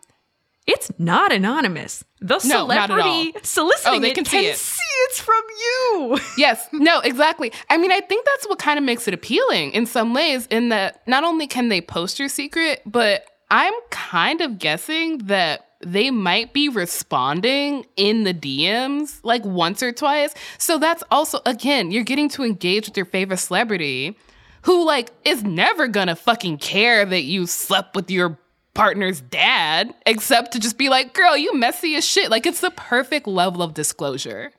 it's 0.70 0.92
not 1.00 1.32
anonymous. 1.32 2.04
The 2.20 2.42
No, 2.44 2.68
not 2.68 2.78
at 2.78 2.92
all. 2.92 2.98
celebrity 2.98 3.40
soliciting 3.42 3.94
Oh, 3.94 4.00
they 4.02 4.12
it 4.12 4.16
can 4.16 4.26
can, 4.26 4.44
it. 4.44 4.58
see 4.58 4.82
it's 5.06 5.22
from 5.22 5.42
you. 5.62 6.20
yes, 6.38 6.68
no, 6.74 7.00
exactly. 7.00 7.54
I 7.70 7.78
mean, 7.78 7.90
I 7.94 8.02
think 8.02 8.26
that's 8.26 8.50
what 8.50 8.60
kind 8.60 8.78
of 8.78 8.84
makes 8.84 9.08
it 9.08 9.14
appealing 9.14 9.72
in 9.72 9.86
some 9.86 10.14
ways, 10.14 10.46
in 10.48 10.68
that 10.68 11.08
not 11.08 11.24
only 11.24 11.48
can 11.48 11.70
they 11.70 11.80
post 11.80 12.20
your 12.20 12.28
secret, 12.28 12.82
but 12.86 13.24
I'm 13.50 13.72
kind 13.92 14.42
of 14.42 14.60
guessing 14.60 15.20
that 15.20 15.67
they 15.82 16.10
might 16.12 16.54
be 16.54 16.70
responding 16.70 17.86
in 17.96 18.24
the 18.24 18.34
DMs 18.34 19.20
like 19.24 19.44
once 19.46 19.84
or 19.84 19.92
twice. 19.92 20.34
So 20.58 20.78
that's 20.78 21.04
also, 21.12 21.40
again, 21.46 21.92
you're 21.92 22.04
getting 22.04 22.30
to 22.30 22.44
engage 22.44 22.88
with 22.88 22.98
your 22.98 23.06
favorite 23.06 23.38
celebrity 23.38 24.18
who, 24.64 24.86
like, 24.86 25.12
is 25.24 25.44
never 25.44 25.88
gonna 25.88 26.16
fucking 26.16 26.58
care 26.58 27.06
that 27.06 27.24
you 27.24 27.48
slept 27.48 27.96
with 27.96 28.10
your 28.10 28.38
partner's 28.74 29.22
dad, 29.22 29.94
except 30.06 30.52
to 30.54 30.60
just 30.60 30.78
be 30.78 30.90
like, 30.90 31.14
girl, 31.14 31.38
you 31.38 31.56
messy 31.56 31.96
as 31.96 32.06
shit. 32.06 32.30
Like, 32.30 32.46
it's 32.46 32.62
the 32.62 32.72
perfect 32.72 33.28
level 33.28 33.62
of 33.62 33.74
disclosure. 33.74 34.52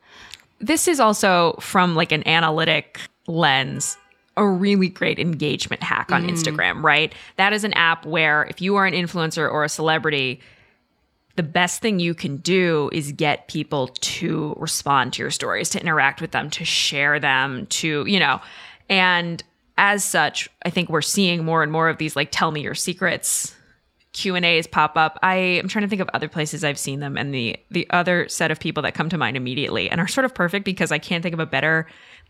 This 0.61 0.89
is 0.89 0.99
also 0.99 1.57
from 1.61 1.95
like 1.95 2.11
an 2.11 2.27
analytic 2.27 3.01
lens 3.27 3.97
a 4.39 4.49
really 4.49 4.89
great 4.89 5.19
engagement 5.19 5.83
hack 5.83 6.13
on 6.13 6.25
mm. 6.25 6.31
Instagram, 6.31 6.83
right? 6.83 7.13
That 7.37 7.53
is 7.53 7.65
an 7.65 7.73
app 7.75 8.07
where 8.07 8.45
if 8.45 8.61
you 8.61 8.77
are 8.77 8.87
an 8.87 8.95
influencer 8.95 9.51
or 9.51 9.65
a 9.65 9.69
celebrity, 9.69 10.41
the 11.39 11.43
best 11.45 11.81
thing 11.81 12.01
you 12.01 12.15
can 12.15 12.39
do 12.39 12.91
is 12.93 13.13
get 13.13 13.47
people 13.47 13.87
to 13.87 14.57
respond 14.59 15.13
to 15.13 15.23
your 15.23 15.31
stories, 15.31 15.69
to 15.69 15.81
interact 15.81 16.21
with 16.21 16.33
them, 16.33 16.51
to 16.51 16.65
share 16.65 17.21
them, 17.21 17.65
to, 17.67 18.05
you 18.09 18.19
know, 18.19 18.41
and 18.89 19.45
as 19.77 20.03
such, 20.03 20.49
I 20.65 20.71
think 20.71 20.89
we're 20.89 21.01
seeing 21.01 21.45
more 21.45 21.63
and 21.63 21.71
more 21.71 21.89
of 21.89 21.99
these 21.99 22.17
like 22.17 22.31
tell 22.33 22.51
me 22.51 22.63
your 22.63 22.75
secrets 22.75 23.55
Q 24.13 24.35
and 24.35 24.45
A's 24.45 24.67
pop 24.67 24.97
up. 24.97 25.19
I 25.23 25.37
am 25.37 25.69
trying 25.69 25.83
to 25.83 25.89
think 25.89 26.01
of 26.01 26.09
other 26.15 26.29
places 26.29 26.65
I've 26.65 26.79
seen 26.79 27.01
them, 27.01 27.17
and 27.17 27.35
the 27.35 27.57
the 27.71 27.89
other 27.91 28.29
set 28.29 28.51
of 28.51 28.59
people 28.59 28.83
that 28.83 28.95
come 28.95 29.09
to 29.11 29.19
mind 29.19 29.37
immediately 29.37 29.91
and 29.91 30.01
are 30.01 30.09
sort 30.09 30.25
of 30.25 30.35
perfect 30.35 30.65
because 30.65 30.91
I 30.91 30.99
can't 30.99 31.23
think 31.23 31.35
of 31.35 31.41
a 31.41 31.47
better 31.47 31.87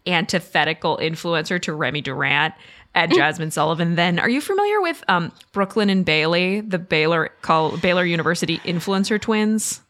antithetical 0.06 0.98
influencer 0.98 1.60
to 1.62 1.72
Remy 1.72 2.02
Durant 2.02 2.54
and 2.94 3.12
Jazmine 3.12 3.52
Sullivan. 3.52 3.94
Then, 3.94 4.18
are 4.18 4.28
you 4.28 4.40
familiar 4.40 4.80
with 4.80 5.04
um, 5.08 5.32
Brooklyn 5.52 5.90
and 5.90 6.04
Bailey, 6.04 6.60
the 6.60 6.78
Baylor 6.78 7.30
call 7.42 7.76
Baylor 7.78 8.04
University 8.04 8.58
influencer 8.58 9.20
twins? 9.20 9.82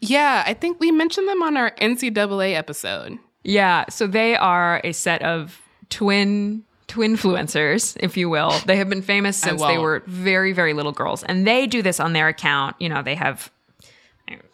Yeah, 0.00 0.44
I 0.46 0.54
think 0.54 0.78
we 0.80 0.92
mentioned 0.92 1.28
them 1.28 1.42
on 1.42 1.56
our 1.56 1.72
NCAA 1.72 2.54
episode. 2.54 3.18
Yeah, 3.42 3.86
so 3.88 4.06
they 4.06 4.36
are 4.36 4.80
a 4.84 4.92
set 4.92 5.22
of 5.22 5.60
twin 5.90 6.64
twinfluencers, 6.88 7.96
if 8.00 8.16
you 8.16 8.28
will. 8.28 8.52
They 8.66 8.76
have 8.76 8.88
been 8.88 9.02
famous 9.02 9.36
since 9.36 9.62
they 9.62 9.78
were 9.78 10.02
very, 10.06 10.52
very 10.52 10.72
little 10.72 10.92
girls, 10.92 11.22
and 11.22 11.46
they 11.46 11.66
do 11.66 11.82
this 11.82 12.00
on 12.00 12.12
their 12.14 12.28
account. 12.28 12.76
You 12.80 12.88
know, 12.88 13.02
they 13.02 13.14
have. 13.14 13.50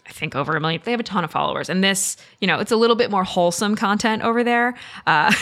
I 0.06 0.12
think 0.12 0.36
over 0.36 0.54
a 0.54 0.60
million. 0.60 0.82
They 0.84 0.90
have 0.90 1.00
a 1.00 1.04
ton 1.04 1.24
of 1.24 1.30
followers, 1.30 1.70
and 1.70 1.82
this, 1.82 2.18
you 2.38 2.46
know, 2.46 2.60
it's 2.60 2.70
a 2.70 2.76
little 2.76 2.94
bit 2.94 3.10
more 3.10 3.24
wholesome 3.24 3.74
content 3.74 4.22
over 4.22 4.44
there, 4.44 4.74
uh, 5.06 5.32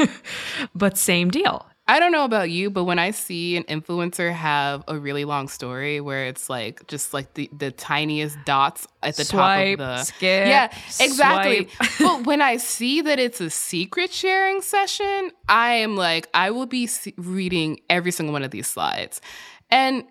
but 0.74 0.98
same 0.98 1.30
deal. 1.30 1.64
I 1.88 1.98
don't 1.98 2.12
know 2.12 2.24
about 2.24 2.50
you, 2.50 2.70
but 2.70 2.84
when 2.84 3.00
I 3.00 3.10
see 3.10 3.56
an 3.56 3.64
influencer 3.64 4.32
have 4.32 4.84
a 4.86 4.96
really 4.96 5.24
long 5.24 5.48
story 5.48 6.00
where 6.00 6.26
it's 6.26 6.48
like 6.48 6.86
just 6.86 7.12
like 7.12 7.34
the, 7.34 7.50
the 7.52 7.72
tiniest 7.72 8.38
dots 8.44 8.86
at 9.02 9.16
the 9.16 9.24
Swipe, 9.24 9.78
top 9.78 9.84
of 9.84 9.98
the 9.98 10.04
skip, 10.04 10.46
yeah 10.46 10.72
exactly. 11.00 11.68
but 11.98 12.24
when 12.24 12.40
I 12.40 12.56
see 12.58 13.00
that 13.00 13.18
it's 13.18 13.40
a 13.40 13.50
secret 13.50 14.12
sharing 14.12 14.62
session, 14.62 15.32
I 15.48 15.74
am 15.74 15.96
like 15.96 16.28
I 16.34 16.50
will 16.50 16.66
be 16.66 16.88
reading 17.16 17.80
every 17.90 18.12
single 18.12 18.32
one 18.32 18.44
of 18.44 18.52
these 18.52 18.68
slides, 18.68 19.20
and 19.68 20.04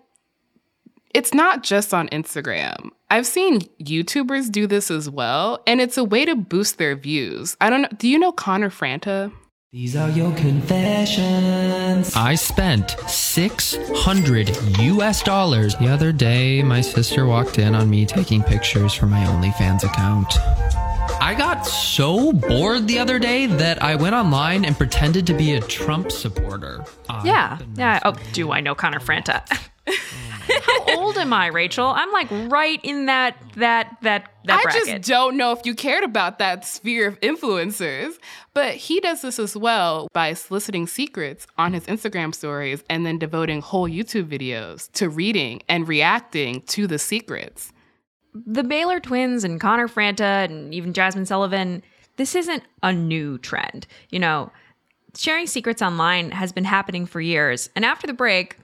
it's 1.14 1.32
not 1.32 1.62
just 1.62 1.94
on 1.94 2.08
Instagram. 2.08 2.90
I've 3.10 3.26
seen 3.26 3.60
YouTubers 3.82 4.50
do 4.50 4.66
this 4.66 4.90
as 4.90 5.08
well, 5.08 5.62
and 5.66 5.80
it's 5.80 5.96
a 5.96 6.04
way 6.04 6.26
to 6.26 6.34
boost 6.34 6.76
their 6.76 6.96
views. 6.96 7.56
I 7.62 7.70
don't 7.70 7.82
know. 7.82 7.88
Do 7.96 8.08
you 8.08 8.18
know 8.18 8.32
Connor 8.32 8.70
Franta? 8.70 9.32
These 9.72 9.96
are 9.96 10.10
your 10.10 10.34
confessions. 10.34 12.14
I 12.14 12.34
spent 12.34 12.90
600 13.08 14.54
US 14.80 15.22
dollars 15.22 15.74
the 15.76 15.88
other 15.88 16.12
day. 16.12 16.62
My 16.62 16.82
sister 16.82 17.24
walked 17.24 17.58
in 17.58 17.74
on 17.74 17.88
me 17.88 18.04
taking 18.04 18.42
pictures 18.42 18.92
for 18.92 19.06
my 19.06 19.24
OnlyFans 19.24 19.82
account. 19.82 20.36
I 21.22 21.34
got 21.38 21.62
so 21.66 22.34
bored 22.34 22.86
the 22.86 22.98
other 22.98 23.18
day 23.18 23.46
that 23.46 23.82
I 23.82 23.94
went 23.94 24.14
online 24.14 24.66
and 24.66 24.76
pretended 24.76 25.26
to 25.28 25.32
be 25.32 25.54
a 25.54 25.60
Trump 25.62 26.12
supporter. 26.12 26.84
Yeah, 27.24 27.58
yeah. 27.76 28.00
Oh, 28.04 28.14
do 28.34 28.52
I 28.52 28.60
know 28.60 28.74
Connor 28.74 29.00
Franta? 29.00 29.40
How 29.88 30.96
old 30.96 31.16
am 31.18 31.32
I, 31.32 31.50
Rachelle? 31.50 31.92
I'm 31.96 32.10
like 32.12 32.28
right 32.50 32.80
in 32.82 33.06
that 33.06 33.36
that 33.56 33.96
that 34.02 34.30
that 34.44 34.60
I 34.60 34.62
bracket. 34.62 34.86
just 34.86 35.08
don't 35.08 35.36
know 35.36 35.52
if 35.52 35.64
you 35.64 35.74
cared 35.74 36.04
about 36.04 36.38
that 36.38 36.64
sphere 36.64 37.08
of 37.08 37.20
influencers. 37.20 38.14
But 38.54 38.74
he 38.74 39.00
does 39.00 39.22
this 39.22 39.38
as 39.38 39.56
well 39.56 40.08
by 40.12 40.34
soliciting 40.34 40.86
secrets 40.86 41.46
on 41.58 41.72
his 41.72 41.86
Instagram 41.86 42.34
stories 42.34 42.84
and 42.90 43.06
then 43.06 43.18
devoting 43.18 43.60
whole 43.60 43.88
YouTube 43.88 44.28
videos 44.28 44.90
to 44.92 45.08
reading 45.08 45.62
and 45.68 45.88
reacting 45.88 46.60
to 46.62 46.86
the 46.86 46.98
secrets. 46.98 47.72
the 48.34 48.62
Baylor 48.64 49.00
twins 49.00 49.44
and 49.44 49.60
Connor 49.60 49.88
Franta 49.88 50.44
and 50.44 50.72
even 50.74 50.92
Jazmine 50.92 51.26
Sullivan, 51.26 51.82
this 52.16 52.34
isn't 52.34 52.62
a 52.82 52.92
new 52.92 53.38
trend. 53.38 53.86
You 54.10 54.18
know, 54.18 54.50
sharing 55.16 55.46
secrets 55.46 55.82
online 55.82 56.30
has 56.30 56.52
been 56.52 56.64
happening 56.64 57.06
for 57.06 57.20
years. 57.20 57.68
And 57.76 57.84
after 57.84 58.06
the 58.06 58.12
break, 58.12 58.58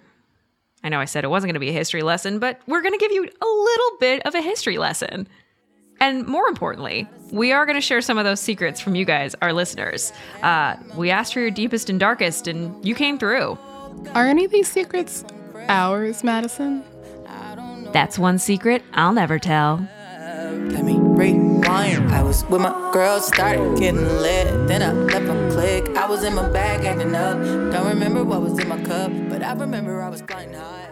I 0.82 0.88
know 0.88 1.00
I 1.00 1.04
said 1.06 1.25
it 1.25 1.28
wasn't 1.28 1.49
going 1.49 1.54
to 1.54 1.61
be 1.61 1.70
a 1.70 1.73
history 1.73 2.02
lesson, 2.02 2.38
but 2.38 2.61
we're 2.66 2.82
going 2.82 2.92
to 2.92 2.99
give 2.99 3.12
you 3.12 3.25
a 3.25 3.47
little 3.47 3.99
bit 3.99 4.25
of 4.26 4.35
a 4.35 4.40
history 4.40 4.78
lesson. 4.78 5.28
And 6.00 6.26
more 6.26 6.47
importantly, 6.47 7.08
we 7.32 7.52
are 7.52 7.66
going 7.66 7.75
to 7.76 7.80
share 7.80 8.00
some 8.00 8.18
of 8.18 8.25
those 8.25 8.40
secrets 8.40 8.80
from 8.80 8.94
you 8.94 9.04
guys, 9.04 9.35
our 9.42 9.52
listeners. 9.52 10.12
Uh, 10.42 10.76
we 10.97 11.11
asked 11.11 11.32
for 11.32 11.40
your 11.40 11.50
deepest 11.50 11.90
and 11.90 11.99
darkest, 11.99 12.47
and 12.47 12.85
you 12.87 12.94
came 12.94 13.18
through. 13.18 13.58
Are 14.14 14.26
any 14.26 14.44
of 14.44 14.52
these 14.52 14.70
secrets 14.70 15.25
ours, 15.68 16.23
Madison? 16.23 16.85
That's 17.92 18.18
one 18.18 18.38
secret 18.38 18.85
I'll 18.92 19.12
never 19.12 19.38
tell. 19.38 19.87
Rewind. 21.18 22.12
I 22.12 22.22
was 22.22 22.44
with 22.44 22.60
my 22.60 22.90
girls, 22.92 23.26
started 23.26 23.76
getting 23.78 24.06
lit. 24.06 24.68
Then 24.68 24.82
I 24.82 24.92
left 24.92 25.26
them 25.26 25.50
click. 25.50 25.88
I 25.96 26.06
was 26.08 26.22
in 26.22 26.34
my 26.34 26.48
bag 26.48 26.84
acting 26.84 27.14
up. 27.14 27.37
Don't 27.72 27.88
remember 27.88 28.22
what 28.25 28.40
was 28.40 28.58
in 28.58 28.68
my 28.68 28.80
cup, 28.82 29.10
but 29.28 29.42
I 29.42 29.52
remember 29.54 30.00
I 30.00 30.08
was. 30.08 30.22
Flying 30.22 30.54
high. 30.54 30.88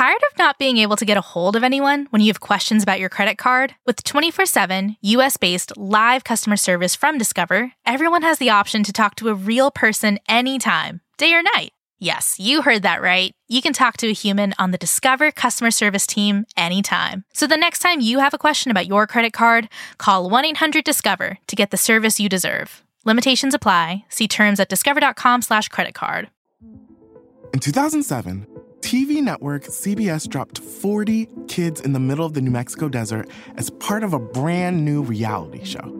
Tired 0.00 0.22
of 0.32 0.38
not 0.38 0.58
being 0.58 0.78
able 0.78 0.96
to 0.96 1.04
get 1.04 1.18
a 1.18 1.20
hold 1.20 1.56
of 1.56 1.62
anyone 1.62 2.06
when 2.08 2.22
you 2.22 2.28
have 2.28 2.40
questions 2.40 2.82
about 2.82 3.00
your 3.00 3.10
credit 3.10 3.36
card? 3.36 3.74
With 3.84 4.02
24 4.02 4.46
7 4.46 4.96
US 5.02 5.36
based 5.36 5.76
live 5.76 6.24
customer 6.24 6.56
service 6.56 6.94
from 6.94 7.18
Discover, 7.18 7.72
everyone 7.84 8.22
has 8.22 8.38
the 8.38 8.48
option 8.48 8.82
to 8.84 8.94
talk 8.94 9.14
to 9.16 9.28
a 9.28 9.34
real 9.34 9.70
person 9.70 10.18
anytime, 10.26 11.02
day 11.18 11.34
or 11.34 11.42
night. 11.42 11.72
Yes, 12.02 12.36
you 12.38 12.62
heard 12.62 12.82
that 12.82 13.02
right. 13.02 13.32
You 13.48 13.60
can 13.60 13.74
talk 13.74 13.98
to 13.98 14.08
a 14.08 14.14
human 14.14 14.54
on 14.58 14.70
the 14.70 14.78
Discover 14.78 15.32
customer 15.32 15.70
service 15.70 16.06
team 16.06 16.46
anytime. 16.56 17.24
So 17.34 17.46
the 17.46 17.58
next 17.58 17.80
time 17.80 18.00
you 18.00 18.20
have 18.20 18.32
a 18.32 18.38
question 18.38 18.70
about 18.70 18.86
your 18.86 19.06
credit 19.06 19.34
card, 19.34 19.68
call 19.98 20.30
1 20.30 20.46
800 20.46 20.82
Discover 20.82 21.36
to 21.46 21.56
get 21.56 21.70
the 21.70 21.76
service 21.76 22.18
you 22.18 22.30
deserve. 22.30 22.82
Limitations 23.04 23.52
apply. 23.52 24.04
See 24.08 24.26
terms 24.26 24.58
at 24.60 24.70
discover.com 24.70 25.42
slash 25.42 25.68
credit 25.68 25.94
card. 25.94 26.30
In 27.52 27.60
2007, 27.60 28.46
TV 28.80 29.22
network 29.22 29.64
CBS 29.64 30.26
dropped 30.26 30.58
40 30.58 31.28
kids 31.48 31.82
in 31.82 31.92
the 31.92 32.00
middle 32.00 32.24
of 32.24 32.32
the 32.32 32.40
New 32.40 32.50
Mexico 32.50 32.88
desert 32.88 33.28
as 33.56 33.68
part 33.68 34.04
of 34.04 34.14
a 34.14 34.18
brand 34.18 34.86
new 34.86 35.02
reality 35.02 35.64
show. 35.64 35.99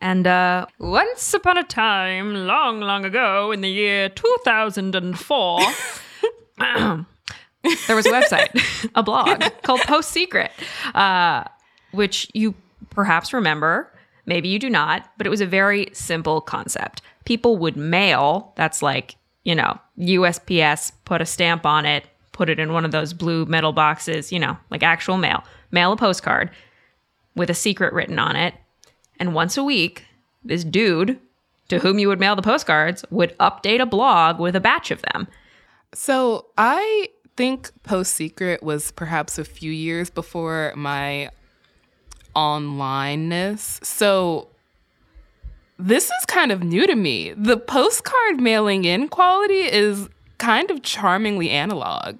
And 0.00 0.26
uh, 0.26 0.66
once 0.78 1.32
upon 1.32 1.56
a 1.56 1.64
time, 1.64 2.34
long, 2.46 2.80
long 2.80 3.04
ago, 3.04 3.50
in 3.50 3.62
the 3.62 3.70
year 3.70 4.08
2004, 4.10 5.60
there 7.86 7.96
was 7.96 8.06
a 8.06 8.10
website, 8.10 8.90
a 8.94 9.02
blog 9.02 9.42
called 9.62 9.80
Post 9.80 10.10
Secret, 10.10 10.52
uh, 10.94 11.44
which 11.92 12.28
you 12.34 12.54
perhaps 12.90 13.32
remember. 13.32 13.90
Maybe 14.26 14.48
you 14.48 14.58
do 14.58 14.68
not, 14.68 15.08
but 15.16 15.26
it 15.26 15.30
was 15.30 15.40
a 15.40 15.46
very 15.46 15.88
simple 15.92 16.40
concept. 16.40 17.00
People 17.24 17.56
would 17.58 17.76
mail, 17.76 18.52
that's 18.56 18.82
like, 18.82 19.16
you 19.44 19.54
know, 19.54 19.78
USPS, 19.98 20.92
put 21.04 21.22
a 21.22 21.26
stamp 21.26 21.64
on 21.64 21.86
it, 21.86 22.04
put 22.32 22.50
it 22.50 22.58
in 22.58 22.72
one 22.72 22.84
of 22.84 22.90
those 22.90 23.12
blue 23.12 23.46
metal 23.46 23.72
boxes, 23.72 24.32
you 24.32 24.38
know, 24.38 24.58
like 24.70 24.82
actual 24.82 25.16
mail, 25.16 25.44
mail 25.70 25.92
a 25.92 25.96
postcard 25.96 26.50
with 27.34 27.50
a 27.50 27.54
secret 27.54 27.92
written 27.92 28.18
on 28.18 28.34
it 28.36 28.54
and 29.18 29.34
once 29.34 29.56
a 29.56 29.64
week, 29.64 30.04
this 30.44 30.64
dude 30.64 31.18
to 31.68 31.78
whom 31.78 31.98
you 31.98 32.08
would 32.08 32.20
mail 32.20 32.36
the 32.36 32.42
postcards 32.42 33.04
would 33.10 33.36
update 33.38 33.80
a 33.80 33.86
blog 33.86 34.38
with 34.38 34.54
a 34.54 34.60
batch 34.60 34.90
of 34.90 35.02
them. 35.02 35.26
So 35.92 36.46
I 36.56 37.08
think 37.36 37.70
Post 37.82 38.14
Secret 38.14 38.62
was 38.62 38.90
perhaps 38.92 39.38
a 39.38 39.44
few 39.44 39.72
years 39.72 40.10
before 40.10 40.72
my 40.76 41.30
onlineness. 42.34 43.84
So 43.84 44.48
this 45.78 46.04
is 46.04 46.26
kind 46.26 46.52
of 46.52 46.62
new 46.62 46.86
to 46.86 46.94
me. 46.94 47.32
The 47.36 47.56
postcard 47.56 48.40
mailing 48.40 48.84
in 48.84 49.08
quality 49.08 49.60
is 49.60 50.08
kind 50.38 50.70
of 50.70 50.82
charmingly 50.82 51.50
analog. 51.50 52.16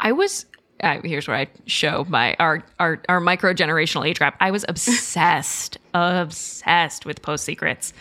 I 0.00 0.12
was 0.12 0.46
uh, 0.82 1.00
here's 1.04 1.26
where 1.28 1.36
I 1.36 1.46
show 1.66 2.04
my 2.08 2.34
our 2.38 2.62
our 2.78 3.00
our 3.08 3.20
micro 3.20 3.52
generational 3.54 4.06
age 4.08 4.18
gap. 4.18 4.36
I 4.40 4.50
was 4.50 4.64
obsessed, 4.68 5.78
obsessed 5.94 7.06
with 7.06 7.22
post 7.22 7.44
secrets. 7.44 7.92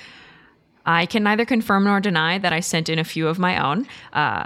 I 0.86 1.06
can 1.08 1.24
neither 1.24 1.46
confirm 1.46 1.86
nor 1.86 2.00
deny 2.00 2.38
that 2.38 2.54
I 2.54 2.60
sent 2.60 2.90
in 2.90 3.00
a 3.00 3.04
few 3.04 3.28
of 3.28 3.40
my 3.40 3.64
own. 3.64 3.88
Uh, 4.14 4.46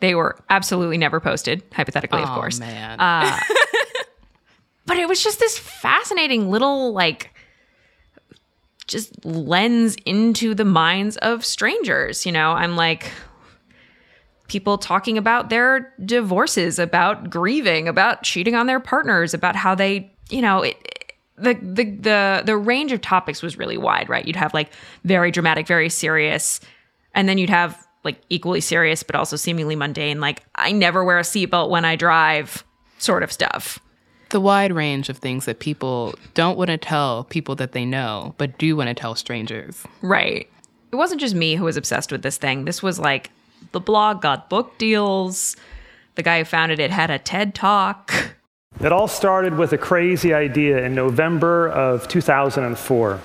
they 0.00 0.14
were 0.14 0.36
absolutely 0.50 0.98
never 0.98 1.18
posted, 1.20 1.62
hypothetically, 1.72 2.22
of 2.22 2.28
Oh, 2.30 2.34
course. 2.34 2.60
man. 2.60 3.00
Uh, 3.00 3.40
but 4.86 4.98
it 4.98 5.08
was 5.08 5.22
just 5.24 5.40
this 5.40 5.58
fascinating 5.58 6.50
little 6.50 6.92
like 6.92 7.32
just 8.86 9.24
lens 9.24 9.96
into 10.06 10.54
the 10.54 10.64
minds 10.64 11.16
of 11.16 11.44
strangers. 11.44 12.24
You 12.24 12.30
know, 12.32 12.52
I'm 12.52 12.76
like 12.76 13.10
people 14.48 14.78
talking 14.78 15.18
about 15.18 15.50
their 15.50 15.92
divorces, 16.04 16.78
about 16.78 17.30
grieving, 17.30 17.88
about 17.88 18.22
cheating 18.22 18.54
on 18.54 18.66
their 18.66 18.80
partners, 18.80 19.34
about 19.34 19.56
how 19.56 19.74
they, 19.74 20.10
you 20.30 20.42
know, 20.42 20.62
it, 20.62 20.76
the 21.36 21.54
the 21.54 21.84
the 21.84 22.42
the 22.46 22.56
range 22.56 22.92
of 22.92 23.00
topics 23.00 23.42
was 23.42 23.58
really 23.58 23.76
wide, 23.76 24.08
right? 24.08 24.26
You'd 24.26 24.36
have 24.36 24.54
like 24.54 24.70
very 25.04 25.30
dramatic, 25.30 25.66
very 25.66 25.88
serious, 25.88 26.60
and 27.14 27.28
then 27.28 27.38
you'd 27.38 27.50
have 27.50 27.86
like 28.04 28.20
equally 28.30 28.60
serious 28.60 29.02
but 29.02 29.16
also 29.16 29.36
seemingly 29.36 29.76
mundane, 29.76 30.20
like 30.20 30.42
I 30.54 30.72
never 30.72 31.04
wear 31.04 31.18
a 31.18 31.22
seatbelt 31.22 31.68
when 31.68 31.84
I 31.84 31.96
drive, 31.96 32.64
sort 32.98 33.22
of 33.22 33.32
stuff. 33.32 33.80
The 34.30 34.40
wide 34.40 34.72
range 34.72 35.08
of 35.08 35.18
things 35.18 35.44
that 35.44 35.60
people 35.60 36.14
don't 36.34 36.56
want 36.56 36.68
to 36.68 36.78
tell 36.78 37.24
people 37.24 37.54
that 37.56 37.72
they 37.72 37.84
know, 37.84 38.34
but 38.38 38.58
do 38.58 38.76
want 38.76 38.88
to 38.88 38.94
tell 38.94 39.14
strangers. 39.14 39.84
Right. 40.02 40.48
It 40.92 40.96
wasn't 40.96 41.20
just 41.20 41.34
me 41.34 41.56
who 41.56 41.64
was 41.64 41.76
obsessed 41.76 42.10
with 42.10 42.22
this 42.22 42.36
thing. 42.36 42.64
This 42.64 42.82
was 42.82 42.98
like 42.98 43.30
the 43.72 43.80
blog 43.80 44.22
got 44.22 44.48
book 44.48 44.78
deals. 44.78 45.56
The 46.14 46.22
guy 46.22 46.38
who 46.38 46.44
founded 46.44 46.80
it 46.80 46.90
had 46.90 47.10
a 47.10 47.18
TED 47.18 47.54
talk. 47.54 48.12
It 48.80 48.92
all 48.92 49.08
started 49.08 49.56
with 49.56 49.72
a 49.72 49.78
crazy 49.78 50.34
idea 50.34 50.84
in 50.84 50.94
November 50.94 51.68
of 51.68 52.08
2004. 52.08 53.20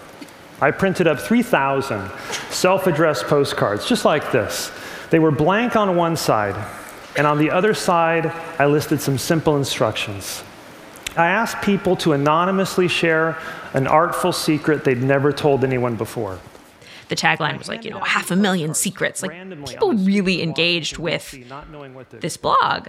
I 0.62 0.72
printed 0.72 1.08
up 1.08 1.20
3,000 1.20 2.10
self 2.50 2.88
addressed 2.88 3.26
postcards, 3.26 3.86
just 3.88 4.06
like 4.06 4.32
this. 4.32 4.72
They 5.10 5.20
were 5.20 5.32
blank 5.32 5.76
on 5.76 5.96
one 5.96 6.16
side, 6.16 6.56
and 7.18 7.28
on 7.28 7.38
the 7.38 7.52
other 7.52 7.74
side, 7.74 8.28
I 8.60 8.68
listed 8.68 9.02
some 9.02 9.18
simple 9.18 9.58
instructions. 9.58 10.44
I 11.18 11.28
asked 11.28 11.62
people 11.64 11.98
to 11.98 12.14
anonymously 12.14 12.88
share 12.88 13.38
an 13.74 13.88
artful 13.88 14.32
secret 14.32 14.86
they'd 14.86 15.04
never 15.04 15.34
told 15.34 15.66
anyone 15.66 15.98
before. 15.98 16.40
The 17.12 17.18
tagline 17.18 17.58
was 17.58 17.68
like, 17.68 17.84
you 17.84 17.92
know, 17.92 18.00
half 18.00 18.32
a 18.32 18.38
million 18.38 18.74
secrets. 18.74 19.22
Like 19.22 19.34
people 19.68 19.92
really 19.92 20.42
engaged 20.42 20.98
with 20.98 21.36
this 22.10 22.38
blog. 22.38 22.88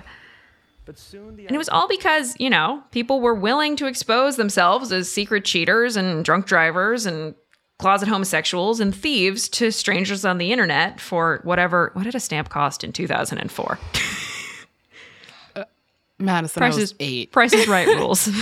And 0.86 1.50
it 1.50 1.58
was 1.58 1.68
all 1.68 1.88
because, 1.88 2.36
you 2.38 2.48
know, 2.48 2.84
people 2.92 3.20
were 3.20 3.34
willing 3.34 3.74
to 3.74 3.86
expose 3.86 4.36
themselves 4.36 4.92
as 4.92 5.10
secret 5.10 5.44
cheaters 5.44 5.96
and 5.96 6.24
drunk 6.24 6.46
drivers 6.46 7.04
and 7.04 7.34
closet 7.80 8.06
homosexuals 8.08 8.78
and 8.78 8.94
thieves 8.94 9.48
to 9.48 9.72
strangers 9.72 10.24
on 10.24 10.38
the 10.38 10.52
internet 10.52 11.00
for 11.00 11.40
whatever. 11.42 11.90
What 11.94 12.04
did 12.04 12.14
a 12.14 12.20
stamp 12.20 12.48
cost 12.48 12.84
in 12.84 12.92
2004? 12.92 13.78
Uh, 15.56 15.64
Madison, 16.20 16.60
Price 16.60 16.76
is 16.76 16.94
eight. 17.00 17.32
Price 17.32 17.52
is 17.52 17.66
right 17.66 17.88
rules. 17.98 18.28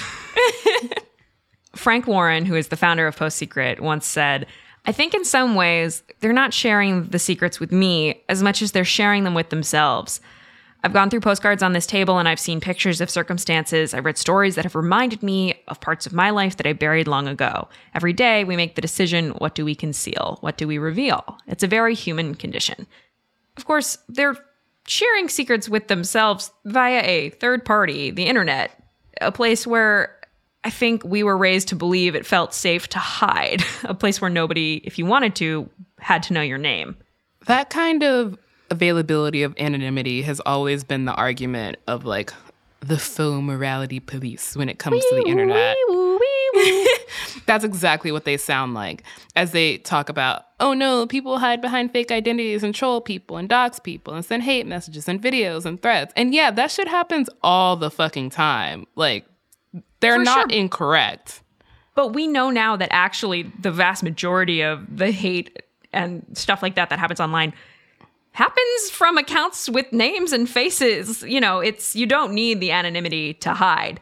Frank 1.74 2.06
Warren, 2.06 2.44
who 2.44 2.54
is 2.54 2.68
the 2.68 2.76
founder 2.76 3.06
of 3.06 3.16
Post 3.16 3.38
Secret, 3.38 3.80
once 3.80 4.04
said, 4.04 4.46
I 4.90 4.92
think 4.92 5.14
in 5.14 5.24
some 5.24 5.54
ways, 5.54 6.02
they're 6.18 6.32
not 6.32 6.52
sharing 6.52 7.04
the 7.10 7.20
secrets 7.20 7.60
with 7.60 7.70
me 7.70 8.24
as 8.28 8.42
much 8.42 8.60
as 8.60 8.72
they're 8.72 8.84
sharing 8.84 9.22
them 9.22 9.34
with 9.34 9.50
themselves. 9.50 10.20
I've 10.82 10.92
gone 10.92 11.10
through 11.10 11.20
postcards 11.20 11.62
on 11.62 11.74
this 11.74 11.86
table 11.86 12.18
and 12.18 12.26
I've 12.26 12.40
seen 12.40 12.60
pictures 12.60 13.00
of 13.00 13.08
circumstances. 13.08 13.94
I've 13.94 14.04
read 14.04 14.18
stories 14.18 14.56
that 14.56 14.64
have 14.64 14.74
reminded 14.74 15.22
me 15.22 15.62
of 15.68 15.80
parts 15.80 16.06
of 16.06 16.12
my 16.12 16.30
life 16.30 16.56
that 16.56 16.66
I 16.66 16.72
buried 16.72 17.06
long 17.06 17.28
ago. 17.28 17.68
Every 17.94 18.12
day 18.12 18.42
we 18.42 18.56
make 18.56 18.74
the 18.74 18.80
decision 18.80 19.30
what 19.38 19.54
do 19.54 19.64
we 19.64 19.76
conceal? 19.76 20.38
What 20.40 20.58
do 20.58 20.66
we 20.66 20.76
reveal? 20.76 21.38
It's 21.46 21.62
a 21.62 21.68
very 21.68 21.94
human 21.94 22.34
condition. 22.34 22.88
Of 23.56 23.66
course, 23.66 23.96
they're 24.08 24.44
sharing 24.88 25.28
secrets 25.28 25.68
with 25.68 25.86
themselves 25.86 26.50
via 26.64 27.00
a 27.04 27.30
third 27.30 27.64
party, 27.64 28.10
the 28.10 28.26
internet, 28.26 28.72
a 29.20 29.30
place 29.30 29.68
where 29.68 30.16
I 30.62 30.70
think 30.70 31.04
we 31.04 31.22
were 31.22 31.36
raised 31.36 31.68
to 31.68 31.76
believe 31.76 32.14
it 32.14 32.26
felt 32.26 32.52
safe 32.52 32.88
to 32.88 32.98
hide, 32.98 33.62
a 33.84 33.94
place 33.94 34.20
where 34.20 34.30
nobody, 34.30 34.80
if 34.84 34.98
you 34.98 35.06
wanted 35.06 35.34
to, 35.36 35.68
had 35.98 36.22
to 36.24 36.32
know 36.32 36.42
your 36.42 36.58
name. 36.58 36.96
That 37.46 37.70
kind 37.70 38.02
of 38.02 38.38
availability 38.70 39.42
of 39.42 39.54
anonymity 39.58 40.22
has 40.22 40.40
always 40.40 40.84
been 40.84 41.04
the 41.04 41.14
argument 41.14 41.78
of 41.86 42.04
like 42.04 42.32
the 42.80 42.98
faux 42.98 43.42
morality 43.42 44.00
police 44.00 44.56
when 44.56 44.68
it 44.68 44.78
comes 44.78 45.04
to 45.04 45.16
the 45.16 45.28
internet. 45.28 45.76
That's 47.46 47.64
exactly 47.64 48.12
what 48.12 48.24
they 48.24 48.36
sound 48.36 48.74
like 48.74 49.02
as 49.36 49.52
they 49.52 49.78
talk 49.78 50.08
about, 50.08 50.44
oh 50.58 50.72
no, 50.72 51.06
people 51.06 51.38
hide 51.38 51.60
behind 51.60 51.92
fake 51.92 52.10
identities 52.10 52.62
and 52.62 52.74
troll 52.74 53.00
people 53.00 53.36
and 53.36 53.48
dox 53.48 53.78
people 53.78 54.14
and 54.14 54.24
send 54.24 54.42
hate 54.42 54.66
messages 54.66 55.08
and 55.08 55.20
videos 55.22 55.64
and 55.64 55.80
threats. 55.80 56.12
And 56.16 56.34
yeah, 56.34 56.50
that 56.50 56.70
shit 56.70 56.88
happens 56.88 57.28
all 57.42 57.76
the 57.76 57.90
fucking 57.90 58.30
time. 58.30 58.86
Like, 58.94 59.26
they're 60.00 60.16
For 60.16 60.24
not 60.24 60.50
sure. 60.50 60.58
incorrect. 60.58 61.42
But 61.94 62.08
we 62.14 62.26
know 62.26 62.50
now 62.50 62.76
that 62.76 62.88
actually 62.92 63.42
the 63.60 63.70
vast 63.70 64.02
majority 64.02 64.62
of 64.62 64.96
the 64.96 65.10
hate 65.10 65.62
and 65.92 66.24
stuff 66.34 66.62
like 66.62 66.76
that 66.76 66.90
that 66.90 66.98
happens 66.98 67.20
online 67.20 67.52
happens 68.32 68.90
from 68.90 69.18
accounts 69.18 69.68
with 69.68 69.92
names 69.92 70.32
and 70.32 70.48
faces. 70.48 71.22
You 71.22 71.40
know, 71.40 71.60
it's 71.60 71.96
you 71.96 72.06
don't 72.06 72.32
need 72.32 72.60
the 72.60 72.70
anonymity 72.70 73.34
to 73.34 73.52
hide. 73.52 74.00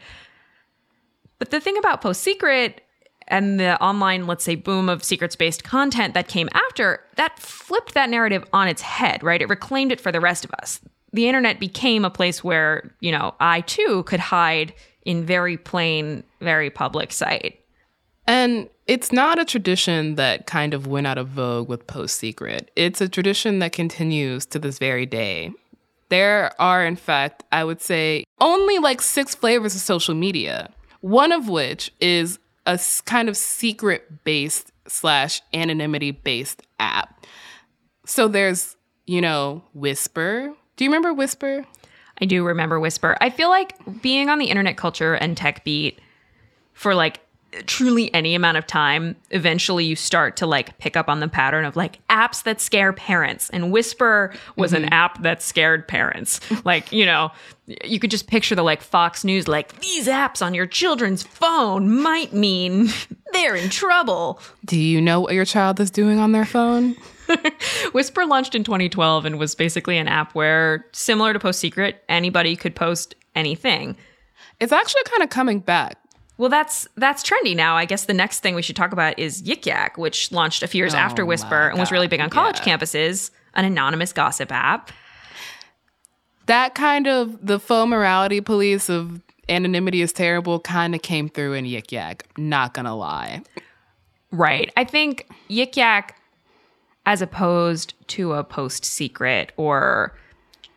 But 1.38 1.50
the 1.50 1.60
thing 1.60 1.78
about 1.78 2.00
Post 2.00 2.22
Secret 2.22 2.82
and 3.28 3.60
the 3.60 3.80
online, 3.82 4.26
let's 4.26 4.44
say, 4.44 4.54
boom 4.54 4.88
of 4.88 5.04
secrets 5.04 5.36
based 5.36 5.64
content 5.64 6.14
that 6.14 6.28
came 6.28 6.48
after, 6.52 7.04
that 7.16 7.38
flipped 7.38 7.94
that 7.94 8.10
narrative 8.10 8.44
on 8.52 8.68
its 8.68 8.82
head, 8.82 9.22
right? 9.22 9.40
It 9.40 9.48
reclaimed 9.48 9.92
it 9.92 10.00
for 10.00 10.10
the 10.10 10.20
rest 10.20 10.44
of 10.44 10.50
us. 10.62 10.80
The 11.12 11.26
internet 11.26 11.58
became 11.60 12.04
a 12.04 12.10
place 12.10 12.42
where, 12.44 12.94
you 13.00 13.12
know, 13.12 13.34
I 13.40 13.62
too 13.62 14.02
could 14.04 14.20
hide 14.20 14.74
in 15.08 15.24
very 15.24 15.56
plain, 15.56 16.22
very 16.42 16.68
public 16.68 17.12
sight. 17.12 17.58
And 18.26 18.68
it's 18.86 19.10
not 19.10 19.38
a 19.38 19.44
tradition 19.46 20.16
that 20.16 20.46
kind 20.46 20.74
of 20.74 20.86
went 20.86 21.06
out 21.06 21.16
of 21.16 21.28
vogue 21.28 21.66
with 21.66 21.86
Post 21.86 22.18
Secret. 22.18 22.70
It's 22.76 23.00
a 23.00 23.08
tradition 23.08 23.58
that 23.60 23.72
continues 23.72 24.44
to 24.44 24.58
this 24.58 24.78
very 24.78 25.06
day. 25.06 25.52
There 26.10 26.52
are, 26.60 26.84
in 26.84 26.96
fact, 26.96 27.42
I 27.50 27.64
would 27.64 27.80
say, 27.80 28.24
only 28.38 28.78
like 28.78 29.00
six 29.00 29.34
flavors 29.34 29.74
of 29.74 29.80
social 29.80 30.14
media, 30.14 30.68
one 31.00 31.32
of 31.32 31.48
which 31.48 31.90
is 32.00 32.38
a 32.66 32.78
kind 33.06 33.30
of 33.30 33.36
secret 33.38 34.24
based 34.24 34.72
slash 34.86 35.40
anonymity 35.54 36.10
based 36.10 36.64
app. 36.78 37.24
So 38.04 38.28
there's, 38.28 38.76
you 39.06 39.22
know, 39.22 39.62
Whisper. 39.72 40.52
Do 40.76 40.84
you 40.84 40.90
remember 40.90 41.14
Whisper? 41.14 41.64
I 42.20 42.24
do 42.24 42.44
remember 42.44 42.80
Whisper. 42.80 43.16
I 43.20 43.30
feel 43.30 43.48
like 43.48 43.74
being 44.02 44.28
on 44.28 44.38
the 44.38 44.46
internet 44.46 44.76
culture 44.76 45.14
and 45.14 45.36
tech 45.36 45.64
beat 45.64 46.00
for 46.74 46.94
like 46.94 47.20
truly 47.66 48.12
any 48.12 48.34
amount 48.34 48.58
of 48.58 48.66
time, 48.66 49.16
eventually 49.30 49.84
you 49.84 49.96
start 49.96 50.36
to 50.36 50.46
like 50.46 50.76
pick 50.78 50.96
up 50.96 51.08
on 51.08 51.20
the 51.20 51.28
pattern 51.28 51.64
of 51.64 51.76
like 51.76 51.98
apps 52.08 52.42
that 52.42 52.60
scare 52.60 52.92
parents. 52.92 53.48
And 53.50 53.72
Whisper 53.72 54.34
was 54.56 54.72
an 54.72 54.82
mm-hmm. 54.82 54.92
app 54.92 55.22
that 55.22 55.42
scared 55.42 55.88
parents. 55.88 56.40
like, 56.64 56.92
you 56.92 57.06
know, 57.06 57.30
you 57.84 57.98
could 57.98 58.10
just 58.10 58.26
picture 58.26 58.54
the 58.54 58.62
like 58.62 58.82
Fox 58.82 59.24
News, 59.24 59.48
like 59.48 59.80
these 59.80 60.06
apps 60.06 60.44
on 60.44 60.54
your 60.54 60.66
children's 60.66 61.22
phone 61.22 62.02
might 62.02 62.32
mean 62.32 62.88
they're 63.32 63.56
in 63.56 63.70
trouble. 63.70 64.40
Do 64.64 64.78
you 64.78 65.00
know 65.00 65.20
what 65.20 65.34
your 65.34 65.44
child 65.44 65.80
is 65.80 65.90
doing 65.90 66.18
on 66.18 66.32
their 66.32 66.46
phone? 66.46 66.96
Whisper 67.92 68.26
launched 68.26 68.54
in 68.54 68.64
2012 68.64 69.24
and 69.24 69.38
was 69.38 69.54
basically 69.54 69.98
an 69.98 70.08
app 70.08 70.34
where, 70.34 70.86
similar 70.92 71.32
to 71.32 71.38
Post 71.38 71.60
Secret, 71.60 72.02
anybody 72.08 72.56
could 72.56 72.74
post 72.74 73.14
anything. 73.34 73.96
It's 74.60 74.72
actually 74.72 75.02
kind 75.04 75.22
of 75.22 75.30
coming 75.30 75.60
back. 75.60 75.98
Well, 76.36 76.48
that's 76.48 76.86
that's 76.96 77.22
trendy 77.22 77.56
now. 77.56 77.76
I 77.76 77.84
guess 77.84 78.04
the 78.04 78.14
next 78.14 78.40
thing 78.40 78.54
we 78.54 78.62
should 78.62 78.76
talk 78.76 78.92
about 78.92 79.18
is 79.18 79.42
Yik 79.42 79.66
Yak, 79.66 79.98
which 79.98 80.30
launched 80.30 80.62
a 80.62 80.68
few 80.68 80.78
years 80.78 80.94
oh 80.94 80.98
after 80.98 81.22
Oh 81.22 81.26
Whisper 81.26 81.50
my 81.50 81.70
and 81.70 81.78
was 81.78 81.90
really 81.90 82.06
big 82.06 82.20
on 82.20 82.30
college 82.30 82.60
yeah. 82.64 82.76
campuses, 82.76 83.30
an 83.54 83.64
anonymous 83.64 84.12
gossip 84.12 84.52
app. 84.52 84.92
that 86.46 86.74
kind 86.76 87.08
of 87.08 87.44
the 87.44 87.58
faux 87.58 87.88
morality 87.88 88.40
police 88.40 88.88
of 88.88 89.20
anonymity 89.48 90.00
is 90.00 90.12
terrible 90.12 90.60
kind 90.60 90.94
of 90.94 91.02
came 91.02 91.28
through 91.28 91.54
in 91.54 91.64
Yik 91.64 91.90
Yak. 91.90 92.24
Not 92.36 92.72
gonna 92.72 92.94
lie. 92.94 93.42
Right. 94.30 94.70
I 94.76 94.84
think 94.84 95.26
Yik 95.50 95.76
Yak, 95.76 96.17
as 97.08 97.22
opposed 97.22 97.94
to 98.06 98.34
a 98.34 98.44
Post 98.44 98.84
Secret 98.84 99.50
or 99.56 100.14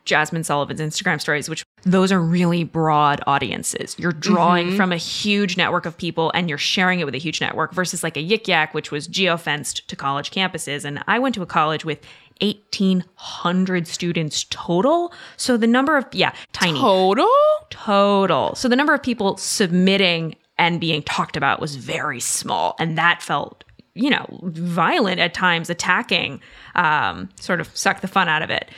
Jazmine 0.05 0.45
Sullivan's 0.45 0.79
Instagram 0.79 1.19
stories, 1.19 1.49
which 1.49 1.63
those 1.83 2.09
are 2.11 2.21
really 2.21 2.63
broad 2.63 3.21
audiences. 3.27 3.95
You're 3.99 4.13
drawing 4.13 4.69
Mhm. 4.71 4.77
from 4.77 4.91
a 4.93 4.97
huge 4.97 5.57
network 5.57 5.85
of 5.85 5.97
people 5.97 6.31
and 6.33 6.47
you're 6.47 6.57
sharing 6.57 7.01
it 7.01 7.05
with 7.05 7.13
a 7.15 7.19
huge 7.19 7.41
network 7.41 7.73
versus 7.73 8.01
like 8.01 8.15
a 8.15 8.23
Yik 8.25 8.47
Yak, 8.47 8.73
which 8.73 8.91
was 8.91 9.07
geofenced 9.09 9.85
to 9.87 9.95
college 9.95 10.31
campuses. 10.31 10.85
And 10.85 11.03
I 11.07 11.19
went 11.19 11.35
to 11.35 11.41
a 11.41 11.45
college 11.45 11.83
with 11.83 11.99
1,800 12.41 13.87
students 13.87 14.45
total. 14.49 15.13
So 15.37 15.57
the 15.57 15.67
number 15.67 15.97
of, 15.97 16.05
yeah, 16.13 16.31
tiny. 16.53 16.79
Total? 16.79 17.27
Total. 17.69 18.55
So 18.55 18.67
the 18.69 18.75
number 18.75 18.93
of 18.93 19.03
people 19.03 19.37
submitting 19.37 20.35
and 20.57 20.79
being 20.79 21.03
talked 21.03 21.35
about 21.37 21.59
was 21.59 21.75
very 21.75 22.19
small. 22.19 22.75
And 22.79 22.97
that 22.97 23.21
felt, 23.21 23.63
you 23.93 24.09
know, 24.09 24.25
violent 24.43 25.19
at 25.19 25.33
times, 25.33 25.69
attacking, 25.69 26.41
um, 26.75 27.29
sort 27.39 27.59
of 27.59 27.75
suck 27.75 28.01
the 28.01 28.07
fun 28.07 28.29
out 28.29 28.41
of 28.41 28.49
it. 28.49 28.69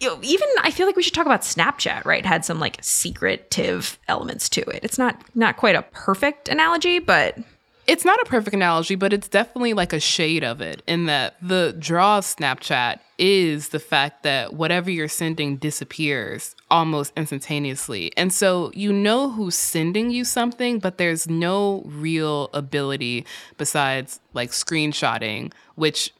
You 0.00 0.08
know, 0.08 0.18
even 0.22 0.48
I 0.62 0.70
feel 0.70 0.86
like 0.86 0.96
we 0.96 1.02
should 1.02 1.14
talk 1.14 1.26
about 1.26 1.40
Snapchat, 1.40 2.04
right? 2.04 2.26
Had 2.26 2.44
some 2.44 2.60
like 2.60 2.78
secretive 2.82 3.98
elements 4.08 4.48
to 4.50 4.60
it. 4.62 4.80
It's 4.82 4.98
not 4.98 5.22
not 5.34 5.56
quite 5.56 5.74
a 5.74 5.82
perfect 5.82 6.48
analogy, 6.48 6.98
but 6.98 7.38
It's 7.86 8.04
not 8.04 8.20
a 8.20 8.24
perfect 8.24 8.54
analogy, 8.54 8.96
but 8.96 9.12
it's 9.12 9.28
definitely 9.28 9.72
like 9.72 9.92
a 9.92 10.00
shade 10.00 10.42
of 10.42 10.60
it 10.60 10.82
in 10.88 11.06
that 11.06 11.36
the 11.40 11.74
draw 11.78 12.18
of 12.18 12.24
Snapchat 12.24 12.98
is 13.16 13.68
the 13.68 13.78
fact 13.78 14.24
that 14.24 14.54
whatever 14.54 14.90
you're 14.90 15.08
sending 15.08 15.56
disappears 15.56 16.56
almost 16.68 17.12
instantaneously. 17.16 18.12
And 18.16 18.32
so 18.32 18.72
you 18.74 18.92
know 18.92 19.30
who's 19.30 19.54
sending 19.54 20.10
you 20.10 20.24
something, 20.24 20.80
but 20.80 20.98
there's 20.98 21.28
no 21.28 21.82
real 21.86 22.50
ability 22.52 23.24
besides 23.56 24.18
like 24.34 24.50
screenshotting, 24.50 25.52
which 25.76 26.12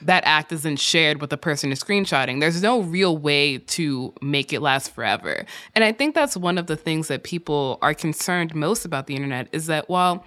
that 0.00 0.22
act 0.26 0.52
isn't 0.52 0.78
shared 0.78 1.20
with 1.20 1.30
the 1.30 1.36
person 1.36 1.70
who's 1.70 1.82
screenshotting. 1.82 2.40
There's 2.40 2.62
no 2.62 2.80
real 2.80 3.16
way 3.16 3.58
to 3.58 4.12
make 4.20 4.52
it 4.52 4.60
last 4.60 4.90
forever. 4.94 5.44
And 5.74 5.84
I 5.84 5.92
think 5.92 6.14
that's 6.14 6.36
one 6.36 6.58
of 6.58 6.66
the 6.66 6.76
things 6.76 7.08
that 7.08 7.22
people 7.22 7.78
are 7.80 7.94
concerned 7.94 8.54
most 8.54 8.84
about 8.84 9.06
the 9.06 9.14
internet 9.14 9.48
is 9.52 9.66
that 9.66 9.88
while 9.88 10.24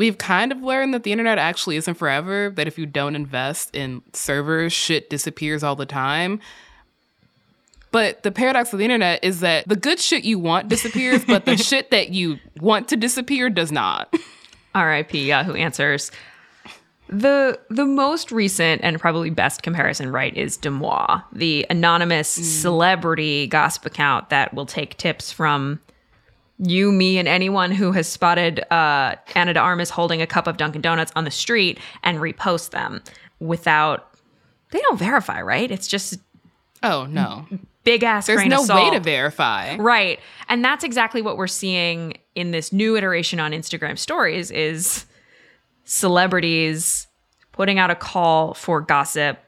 we've 0.00 0.16
kind 0.16 0.50
of 0.50 0.62
learned 0.62 0.94
that 0.94 1.02
the 1.02 1.12
internet 1.12 1.36
actually 1.36 1.76
isn't 1.76 1.92
forever, 1.92 2.50
that 2.56 2.66
if 2.66 2.78
you 2.78 2.86
don't 2.86 3.14
invest 3.14 3.76
in 3.76 4.00
servers, 4.14 4.72
shit 4.72 5.10
disappears 5.10 5.62
all 5.62 5.76
the 5.76 5.84
time. 5.84 6.40
But 7.92 8.22
the 8.22 8.32
paradox 8.32 8.72
of 8.72 8.78
the 8.78 8.84
internet 8.86 9.22
is 9.22 9.40
that 9.40 9.68
the 9.68 9.76
good 9.76 10.00
shit 10.00 10.24
you 10.24 10.38
want 10.38 10.70
disappears, 10.70 11.22
but 11.26 11.44
the 11.44 11.56
shit 11.58 11.90
that 11.90 12.14
you 12.14 12.38
want 12.60 12.88
to 12.88 12.96
disappear 12.96 13.50
does 13.50 13.70
not. 13.70 14.14
R.I.P. 14.74 15.28
Yahoo 15.28 15.52
Answers. 15.52 16.10
The 17.10 17.60
the 17.68 17.84
most 17.84 18.32
recent 18.32 18.80
and 18.82 18.98
probably 18.98 19.28
best 19.28 19.62
comparison, 19.62 20.10
right, 20.10 20.34
is 20.34 20.56
DeuxMoi, 20.56 21.24
the 21.30 21.66
anonymous 21.68 22.38
mm. 22.38 22.42
celebrity 22.42 23.48
gossip 23.48 23.84
account 23.84 24.30
that 24.30 24.54
will 24.54 24.64
take 24.64 24.96
tips 24.96 25.30
from 25.30 25.78
you, 26.62 26.92
me, 26.92 27.18
and 27.18 27.26
anyone 27.26 27.70
who 27.72 27.92
has 27.92 28.06
spotted 28.06 28.60
uh, 28.72 29.16
Ana 29.34 29.54
de 29.54 29.60
Armas 29.60 29.90
holding 29.90 30.20
a 30.20 30.26
cup 30.26 30.46
of 30.46 30.56
Dunkin' 30.58 30.82
Donuts 30.82 31.10
on 31.16 31.24
the 31.24 31.30
street 31.30 31.78
and 32.02 32.18
repost 32.18 32.70
them 32.70 33.02
without. 33.38 34.08
They 34.70 34.78
don't 34.80 34.98
verify, 34.98 35.40
right? 35.42 35.70
It's 35.70 35.88
just 35.88 36.20
Oh 36.82 37.06
no. 37.06 37.46
big 37.84 38.04
ass. 38.04 38.26
There's 38.26 38.44
no 38.46 38.64
way 38.74 38.90
to 38.90 39.00
verify. 39.00 39.76
Right. 39.76 40.20
And 40.48 40.64
that's 40.64 40.84
exactly 40.84 41.22
what 41.22 41.36
we're 41.36 41.46
seeing 41.46 42.18
in 42.34 42.50
this 42.52 42.72
new 42.72 42.96
iteration 42.96 43.40
on 43.40 43.52
Instagram 43.52 43.98
stories 43.98 44.50
is 44.50 45.06
celebrities 45.84 47.06
putting 47.52 47.78
out 47.78 47.90
a 47.90 47.94
call 47.94 48.54
for 48.54 48.80
gossip 48.80 49.38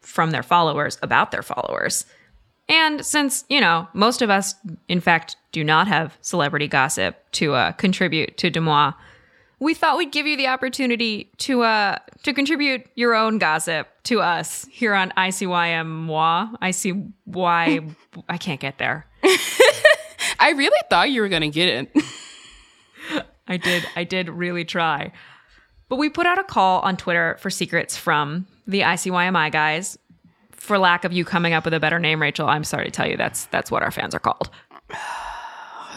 from 0.00 0.30
their 0.30 0.42
followers 0.42 0.98
about 1.02 1.30
their 1.30 1.42
followers. 1.42 2.06
And 2.68 3.04
since, 3.04 3.44
you 3.48 3.60
know, 3.60 3.88
most 3.92 4.22
of 4.22 4.30
us, 4.30 4.54
in 4.88 5.00
fact, 5.00 5.36
do 5.50 5.62
not 5.62 5.88
have 5.88 6.16
celebrity 6.20 6.68
gossip 6.68 7.16
to 7.32 7.54
uh, 7.54 7.72
contribute 7.72 8.36
to 8.38 8.50
DeuxMoi, 8.50 8.94
we 9.62 9.74
thought 9.74 9.96
we'd 9.96 10.10
give 10.10 10.26
you 10.26 10.36
the 10.36 10.48
opportunity 10.48 11.30
to 11.38 11.62
uh 11.62 11.96
to 12.24 12.32
contribute 12.32 12.84
your 12.96 13.14
own 13.14 13.38
gossip 13.38 13.86
to 14.02 14.20
us 14.20 14.66
here 14.72 14.92
on 14.92 15.10
ICYM 15.16 15.86
moi. 15.86 16.48
ICY 16.60 17.94
I 18.28 18.38
can't 18.38 18.58
get 18.58 18.78
there. 18.78 19.06
I 20.40 20.50
really 20.50 20.80
thought 20.90 21.10
you 21.12 21.20
were 21.20 21.28
gonna 21.28 21.48
get 21.48 21.68
it. 21.68 23.24
I 23.46 23.56
did 23.56 23.86
I 23.94 24.02
did 24.02 24.28
really 24.28 24.64
try. 24.64 25.12
But 25.88 25.96
we 25.96 26.08
put 26.08 26.26
out 26.26 26.38
a 26.38 26.44
call 26.44 26.80
on 26.80 26.96
Twitter 26.96 27.36
for 27.38 27.50
secrets 27.50 27.96
from 27.96 28.46
the 28.66 28.80
ICYMI 28.80 29.52
guys. 29.52 29.98
For 30.62 30.78
lack 30.78 31.04
of 31.04 31.12
you 31.12 31.24
coming 31.24 31.54
up 31.54 31.64
with 31.64 31.74
a 31.74 31.80
better 31.80 31.98
name, 31.98 32.20
Rachelle, 32.20 32.46
I'm 32.46 32.62
sorry 32.62 32.84
to 32.84 32.90
tell 32.92 33.08
you 33.08 33.16
that's 33.16 33.46
that's 33.46 33.68
what 33.68 33.82
our 33.82 33.90
fans 33.90 34.14
are 34.14 34.20
called. 34.20 34.48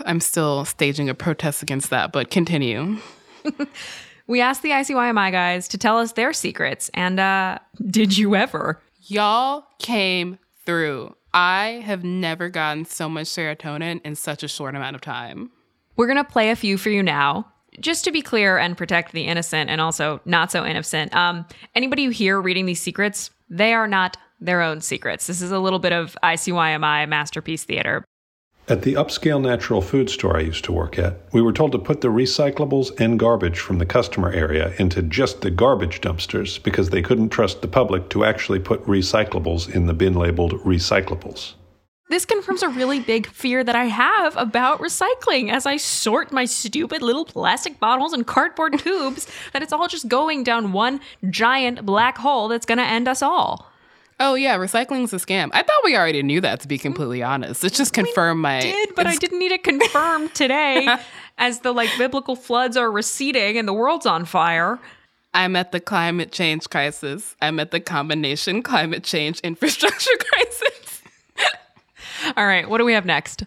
I'm 0.08 0.20
still 0.20 0.66
staging 0.66 1.08
a 1.08 1.14
protest 1.14 1.62
against 1.62 1.92
that, 1.92 2.12
but 2.12 2.32
continue. 2.32 2.98
we 4.28 4.42
asked 4.42 4.64
the 4.64 4.72
ICYMI 4.72 5.32
guys 5.32 5.68
to 5.68 5.78
tell 5.78 6.00
us 6.00 6.14
their 6.14 6.34
secrets, 6.34 6.90
and 6.96 7.20
uh, 7.20 7.60
did 7.92 8.18
you 8.18 8.36
ever? 8.36 8.82
Y'all 9.04 9.68
came 9.78 10.40
through. 10.66 11.16
I 11.32 11.84
have 11.86 12.04
never 12.04 12.50
gotten 12.50 12.86
so 12.86 13.08
much 13.08 13.28
serotonin 13.28 14.02
in 14.04 14.16
such 14.16 14.42
a 14.42 14.48
short 14.48 14.74
amount 14.74 14.96
of 14.96 15.02
time. 15.04 15.52
We're 15.96 16.08
going 16.08 16.18
to 16.18 16.24
play 16.24 16.50
a 16.50 16.56
few 16.56 16.80
for 16.80 16.90
you 16.90 17.04
now. 17.04 17.52
Just 17.80 18.04
to 18.06 18.12
be 18.12 18.24
clear 18.24 18.58
and 18.58 18.76
protect 18.76 19.12
the 19.12 19.28
innocent 19.28 19.70
and 19.70 19.80
also 19.80 20.22
not 20.26 20.52
so 20.52 20.66
innocent, 20.66 21.16
um, 21.16 21.46
anybody 21.76 22.02
you 22.02 22.10
hear 22.10 22.42
reading 22.42 22.66
these 22.66 22.82
secrets, 22.82 23.30
they 23.48 23.72
are 23.72 23.88
not 23.88 24.18
their 24.40 24.62
own 24.62 24.82
secrets. 24.82 25.28
This 25.28 25.42
is 25.42 25.52
a 25.52 25.60
little 25.60 25.80
bit 25.80 25.94
of 25.94 26.18
ICYMI 26.24 27.08
masterpiece 27.08 27.64
theater. 27.64 28.06
At 28.68 28.82
the 28.82 28.94
upscale 28.94 29.40
natural 29.40 29.80
food 29.80 30.10
store 30.10 30.38
I 30.38 30.42
used 30.42 30.66
to 30.66 30.72
work 30.72 30.98
at, 30.98 31.20
we 31.32 31.42
were 31.42 31.54
told 31.54 31.72
to 31.74 31.78
put 31.78 32.02
the 32.02 32.08
recyclables 32.08 33.00
and 33.00 33.20
garbage 33.20 33.60
from 33.60 33.78
the 33.78 33.86
customer 33.86 34.32
area 34.32 34.74
into 34.80 35.04
just 35.04 35.42
the 35.42 35.52
garbage 35.52 36.02
dumpsters 36.02 36.62
because 36.64 36.90
they 36.90 37.04
couldn't 37.04 37.30
trust 37.30 37.62
the 37.62 37.68
public 37.68 38.10
to 38.10 38.26
actually 38.26 38.58
put 38.58 38.84
recyclables 38.86 39.70
in 39.70 39.86
the 39.86 39.94
bin 39.94 40.16
labeled 40.16 40.54
recyclables. 40.64 41.54
This 42.10 42.26
confirms 42.26 42.64
a 42.64 42.70
really 42.70 43.00
big 43.00 43.28
fear 43.28 43.64
that 43.64 43.76
I 43.76 43.86
have 43.86 44.36
about 44.36 44.80
recycling 44.80 45.52
as 45.52 45.68
I 45.68 45.78
sort 45.78 46.32
my 46.32 46.46
stupid 46.46 47.04
little 47.04 47.26
plastic 47.26 47.80
bottles 47.80 48.14
and 48.14 48.26
cardboard 48.26 48.80
tubes, 48.80 49.28
that 49.54 49.62
it's 49.62 49.74
all 49.74 49.88
just 49.88 50.08
going 50.08 50.44
down 50.44 50.72
one 50.72 51.02
giant 51.30 51.86
black 51.86 52.18
hole 52.18 52.48
that's 52.48 52.66
going 52.66 52.80
to 52.80 52.84
end 52.84 53.08
us 53.08 53.22
all. 53.22 53.72
Oh 54.20 54.36
yeah, 54.36 54.58
recycling's 54.58 55.14
a 55.14 55.18
scam. 55.18 55.50
I 55.54 55.62
thought 55.62 55.82
we 55.84 55.96
already 55.96 56.24
knew 56.24 56.40
that 56.42 56.62
to 56.62 56.68
be 56.68 56.78
mm-hmm. 56.78 56.84
completely 56.84 57.22
honest. 57.22 57.64
It's 57.64 57.78
just 57.78 57.94
confirmed 57.94 58.42
my 58.42 58.58
I 58.58 58.62
did, 58.62 58.96
but 58.96 59.08
I 59.08 59.16
didn't 59.16 59.40
need 59.40 59.52
it 59.52 59.64
confirmed 59.64 60.34
today 60.34 60.88
as 61.38 61.60
the 61.60 61.74
like 61.74 61.90
biblical 61.98 62.36
floods 62.36 62.78
are 62.78 62.90
receding 62.90 63.58
and 63.58 63.68
the 63.68 63.74
world's 63.74 64.06
on 64.06 64.26
fire. 64.26 64.80
I'm 65.34 65.58
at 65.58 65.74
the 65.74 65.82
climate 65.82 66.32
change 66.32 66.70
crisis. 66.70 67.36
I'm 67.42 67.60
at 67.60 67.72
the 67.72 67.82
combination 67.82 68.64
climate 68.64 69.04
change 69.04 69.42
infrastructure 69.42 70.18
crisis. 70.32 71.02
All 72.38 72.48
right, 72.48 72.70
what 72.70 72.78
do 72.78 72.86
we 72.86 72.94
have 72.94 73.06
next? 73.06 73.44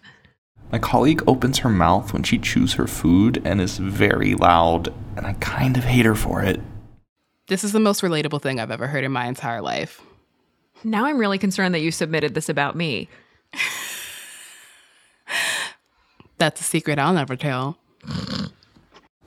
My 0.71 0.77
colleague 0.77 1.23
opens 1.25 1.57
her 1.59 1.69
mouth 1.69 2.13
when 2.13 2.21
she 2.21 2.37
chews 2.37 2.73
her 2.73 2.85
food 2.85 3.41
and 3.43 3.59
is 3.59 3.79
very 3.79 4.35
loud, 4.35 4.93
and 5.15 5.25
I 5.25 5.33
kind 5.33 5.77
of 5.77 5.83
hate 5.83 6.05
her 6.05 6.13
for 6.13 6.43
it. 6.43 6.61
This 7.47 7.63
is 7.63 7.71
the 7.71 7.79
most 7.79 8.03
relatable 8.03 8.43
thing 8.43 8.59
I've 8.59 8.69
ever 8.69 8.85
heard 8.85 9.03
in 9.03 9.11
my 9.11 9.25
entire 9.25 9.63
life. 9.63 9.99
Now 10.83 11.05
I'm 11.05 11.17
really 11.17 11.37
concerned 11.37 11.75
that 11.75 11.79
you 11.79 11.91
submitted 11.91 12.33
this 12.33 12.49
about 12.49 12.75
me. 12.75 13.09
That's 16.37 16.61
a 16.61 16.63
secret 16.63 16.97
I'll 16.99 17.13
never 17.13 17.35
tell. 17.35 17.77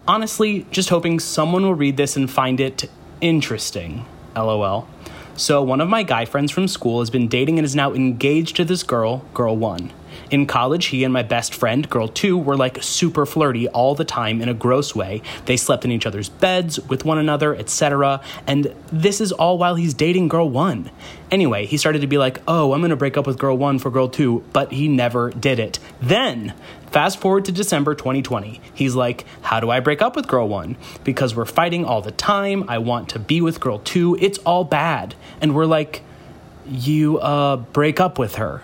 Honestly, 0.08 0.66
just 0.70 0.88
hoping 0.88 1.20
someone 1.20 1.62
will 1.62 1.74
read 1.74 1.96
this 1.96 2.16
and 2.16 2.30
find 2.30 2.58
it 2.58 2.90
interesting. 3.20 4.04
LOL. 4.34 4.88
So, 5.36 5.62
one 5.62 5.80
of 5.80 5.88
my 5.88 6.02
guy 6.02 6.24
friends 6.24 6.50
from 6.50 6.68
school 6.68 7.00
has 7.00 7.10
been 7.10 7.28
dating 7.28 7.58
and 7.58 7.64
is 7.64 7.76
now 7.76 7.92
engaged 7.92 8.56
to 8.56 8.64
this 8.64 8.82
girl, 8.82 9.24
girl 9.32 9.56
one. 9.56 9.92
In 10.32 10.46
college, 10.46 10.86
he 10.86 11.04
and 11.04 11.12
my 11.12 11.22
best 11.22 11.54
friend, 11.54 11.88
girl 11.90 12.08
two, 12.08 12.38
were 12.38 12.56
like 12.56 12.82
super 12.82 13.26
flirty 13.26 13.68
all 13.68 13.94
the 13.94 14.06
time 14.06 14.40
in 14.40 14.48
a 14.48 14.54
gross 14.54 14.94
way. 14.94 15.20
They 15.44 15.58
slept 15.58 15.84
in 15.84 15.92
each 15.92 16.06
other's 16.06 16.30
beds, 16.30 16.80
with 16.88 17.04
one 17.04 17.18
another, 17.18 17.54
etc. 17.54 18.22
And 18.46 18.74
this 18.90 19.20
is 19.20 19.30
all 19.30 19.58
while 19.58 19.74
he's 19.74 19.92
dating 19.92 20.28
girl 20.28 20.48
one. 20.48 20.90
Anyway, 21.30 21.66
he 21.66 21.76
started 21.76 22.00
to 22.00 22.06
be 22.06 22.16
like, 22.16 22.40
oh, 22.48 22.72
I'm 22.72 22.80
gonna 22.80 22.96
break 22.96 23.18
up 23.18 23.26
with 23.26 23.38
girl 23.38 23.58
one 23.58 23.78
for 23.78 23.90
girl 23.90 24.08
two, 24.08 24.42
but 24.54 24.72
he 24.72 24.88
never 24.88 25.28
did 25.30 25.58
it. 25.58 25.78
Then, 26.00 26.54
Fast 26.90 27.20
forward 27.20 27.46
to 27.46 27.52
December 27.52 27.94
2020. 27.94 28.60
He's 28.74 28.94
like, 28.94 29.24
How 29.40 29.60
do 29.60 29.70
I 29.70 29.80
break 29.80 30.02
up 30.02 30.14
with 30.14 30.28
girl 30.28 30.46
one? 30.46 30.76
Because 31.04 31.34
we're 31.34 31.46
fighting 31.46 31.86
all 31.86 32.02
the 32.02 32.10
time. 32.10 32.68
I 32.68 32.76
want 32.76 33.08
to 33.10 33.18
be 33.18 33.40
with 33.40 33.60
girl 33.60 33.78
two. 33.78 34.18
It's 34.20 34.36
all 34.40 34.62
bad. 34.62 35.14
And 35.40 35.54
we're 35.54 35.64
like, 35.64 36.02
You, 36.66 37.18
uh, 37.18 37.56
break 37.56 37.98
up 37.98 38.18
with 38.18 38.34
her. 38.34 38.62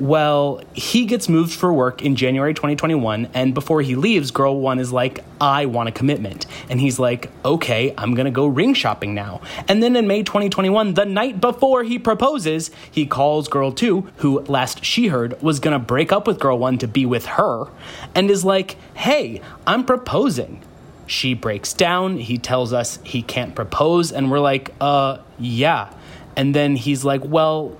Well, 0.00 0.62
he 0.72 1.04
gets 1.04 1.28
moved 1.28 1.52
for 1.52 1.72
work 1.72 2.02
in 2.02 2.16
January 2.16 2.54
2021, 2.54 3.28
and 3.34 3.52
before 3.52 3.82
he 3.82 3.94
leaves, 3.94 4.30
girl 4.30 4.58
one 4.58 4.78
is 4.78 4.92
like, 4.92 5.22
I 5.40 5.66
want 5.66 5.90
a 5.90 5.92
commitment. 5.92 6.46
And 6.70 6.80
he's 6.80 6.98
like, 6.98 7.30
okay, 7.44 7.94
I'm 7.98 8.14
gonna 8.14 8.30
go 8.30 8.46
ring 8.46 8.74
shopping 8.74 9.14
now. 9.14 9.42
And 9.68 9.82
then 9.82 9.94
in 9.94 10.06
May 10.06 10.22
2021, 10.22 10.94
the 10.94 11.04
night 11.04 11.40
before 11.40 11.84
he 11.84 11.98
proposes, 11.98 12.70
he 12.90 13.06
calls 13.06 13.48
girl 13.48 13.70
two, 13.70 14.08
who 14.16 14.40
last 14.40 14.84
she 14.84 15.08
heard 15.08 15.40
was 15.42 15.60
gonna 15.60 15.78
break 15.78 16.10
up 16.10 16.26
with 16.26 16.40
girl 16.40 16.58
one 16.58 16.78
to 16.78 16.88
be 16.88 17.04
with 17.04 17.26
her, 17.26 17.66
and 18.14 18.30
is 18.30 18.44
like, 18.44 18.76
hey, 18.94 19.42
I'm 19.66 19.84
proposing. 19.84 20.62
She 21.06 21.34
breaks 21.34 21.74
down, 21.74 22.16
he 22.16 22.38
tells 22.38 22.72
us 22.72 22.98
he 23.04 23.22
can't 23.22 23.54
propose, 23.54 24.10
and 24.10 24.30
we're 24.30 24.40
like, 24.40 24.74
uh, 24.80 25.18
yeah. 25.38 25.92
And 26.34 26.54
then 26.54 26.76
he's 26.76 27.04
like, 27.04 27.22
well, 27.24 27.76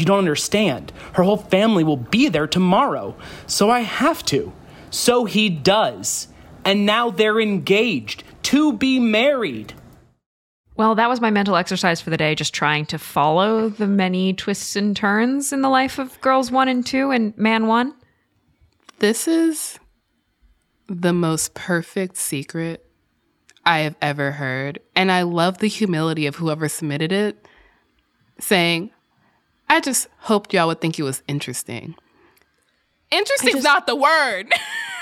you 0.00 0.06
don't 0.06 0.18
understand. 0.18 0.92
Her 1.14 1.22
whole 1.22 1.36
family 1.36 1.84
will 1.84 1.96
be 1.96 2.28
there 2.28 2.46
tomorrow. 2.46 3.16
So 3.46 3.70
I 3.70 3.80
have 3.80 4.24
to. 4.26 4.52
So 4.90 5.24
he 5.24 5.48
does. 5.48 6.28
And 6.64 6.86
now 6.86 7.10
they're 7.10 7.40
engaged 7.40 8.24
to 8.44 8.72
be 8.72 8.98
married. 8.98 9.74
Well, 10.76 10.94
that 10.94 11.08
was 11.08 11.20
my 11.20 11.30
mental 11.30 11.56
exercise 11.56 12.00
for 12.00 12.10
the 12.10 12.16
day, 12.16 12.34
just 12.34 12.52
trying 12.52 12.84
to 12.86 12.98
follow 12.98 13.68
the 13.70 13.86
many 13.86 14.34
twists 14.34 14.76
and 14.76 14.94
turns 14.94 15.52
in 15.52 15.62
the 15.62 15.70
life 15.70 15.98
of 15.98 16.20
girls 16.20 16.50
one 16.50 16.68
and 16.68 16.84
two 16.84 17.10
and 17.10 17.36
man 17.38 17.66
one. 17.66 17.94
This 18.98 19.26
is 19.26 19.78
the 20.86 21.12
most 21.12 21.54
perfect 21.54 22.16
secret 22.16 22.86
I 23.64 23.80
have 23.80 23.96
ever 24.02 24.32
heard. 24.32 24.80
And 24.94 25.10
I 25.10 25.22
love 25.22 25.58
the 25.58 25.68
humility 25.68 26.26
of 26.26 26.36
whoever 26.36 26.68
submitted 26.68 27.10
it 27.10 27.46
saying, 28.38 28.90
I 29.68 29.80
just 29.80 30.08
hoped 30.20 30.54
y'all 30.54 30.68
would 30.68 30.80
think 30.80 30.98
it 30.98 31.02
was 31.02 31.22
interesting. 31.26 31.96
Interesting's 33.10 33.54
just, 33.54 33.64
not 33.64 33.86
the 33.86 33.96
word. 33.96 34.52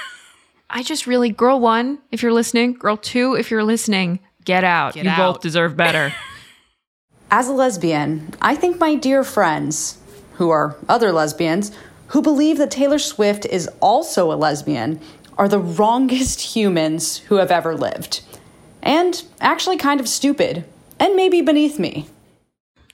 I 0.71 0.83
just 0.83 1.07
really, 1.07 1.31
girl 1.31 1.61
one, 1.61 1.99
if 2.11 2.23
you're 2.23 2.33
listening, 2.33 2.75
girl 2.75 2.97
two, 2.97 3.35
if 3.35 3.51
you're 3.51 3.65
listening, 3.65 4.21
get 4.45 4.65
out. 4.65 4.95
Get 4.95 5.05
you 5.05 5.11
out. 5.11 5.35
both 5.35 5.43
deserve 5.43 5.77
better. 5.77 6.15
As 7.31 7.49
a 7.49 7.53
lesbian, 7.53 8.33
I 8.41 8.55
think 8.55 8.79
my 8.79 8.95
dear 8.95 9.25
friends, 9.25 9.99
who 10.35 10.51
are 10.51 10.77
other 10.89 11.13
lesbians, 11.13 11.73
who 12.09 12.23
believe 12.23 12.59
that 12.59 12.71
Taylor 12.71 12.99
Swift 12.99 13.47
is 13.47 13.69
also 13.81 14.33
a 14.33 14.35
lesbian, 14.35 15.01
are 15.37 15.49
the 15.49 15.59
wrongest 15.59 16.41
humans 16.55 17.19
who 17.19 17.37
have 17.37 17.51
ever 17.51 17.75
lived. 17.75 18.23
And 18.83 19.23
actually 19.41 19.79
kind 19.79 20.01
of 20.01 20.09
stupid, 20.09 20.65
and 21.01 21.17
maybe 21.17 21.41
beneath 21.41 21.79
me 21.79 22.09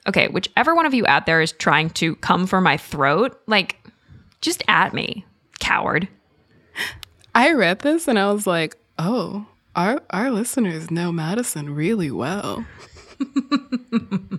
okay, 0.06 0.28
whichever 0.28 0.74
one 0.74 0.86
of 0.86 0.94
you 0.94 1.06
out 1.06 1.26
there 1.26 1.40
is 1.40 1.52
trying 1.52 1.90
to 1.90 2.16
come 2.16 2.46
for 2.46 2.60
my 2.60 2.76
throat, 2.76 3.40
like, 3.46 3.76
just 4.40 4.62
at 4.68 4.94
me, 4.94 5.24
coward. 5.58 6.08
I 7.34 7.52
read 7.52 7.80
this 7.80 8.08
and 8.08 8.18
I 8.18 8.32
was 8.32 8.46
like, 8.46 8.76
oh, 8.98 9.46
our 9.76 10.02
our 10.10 10.30
listeners 10.30 10.90
know 10.90 11.12
Madison 11.12 11.74
really 11.74 12.10
well. 12.10 12.64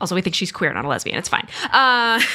also, 0.00 0.14
we 0.14 0.20
think 0.22 0.36
she's 0.36 0.52
queer, 0.52 0.72
not 0.72 0.84
a 0.84 0.88
lesbian. 0.88 1.18
It's 1.18 1.28
fine. 1.28 1.48
Uh- 1.72 2.20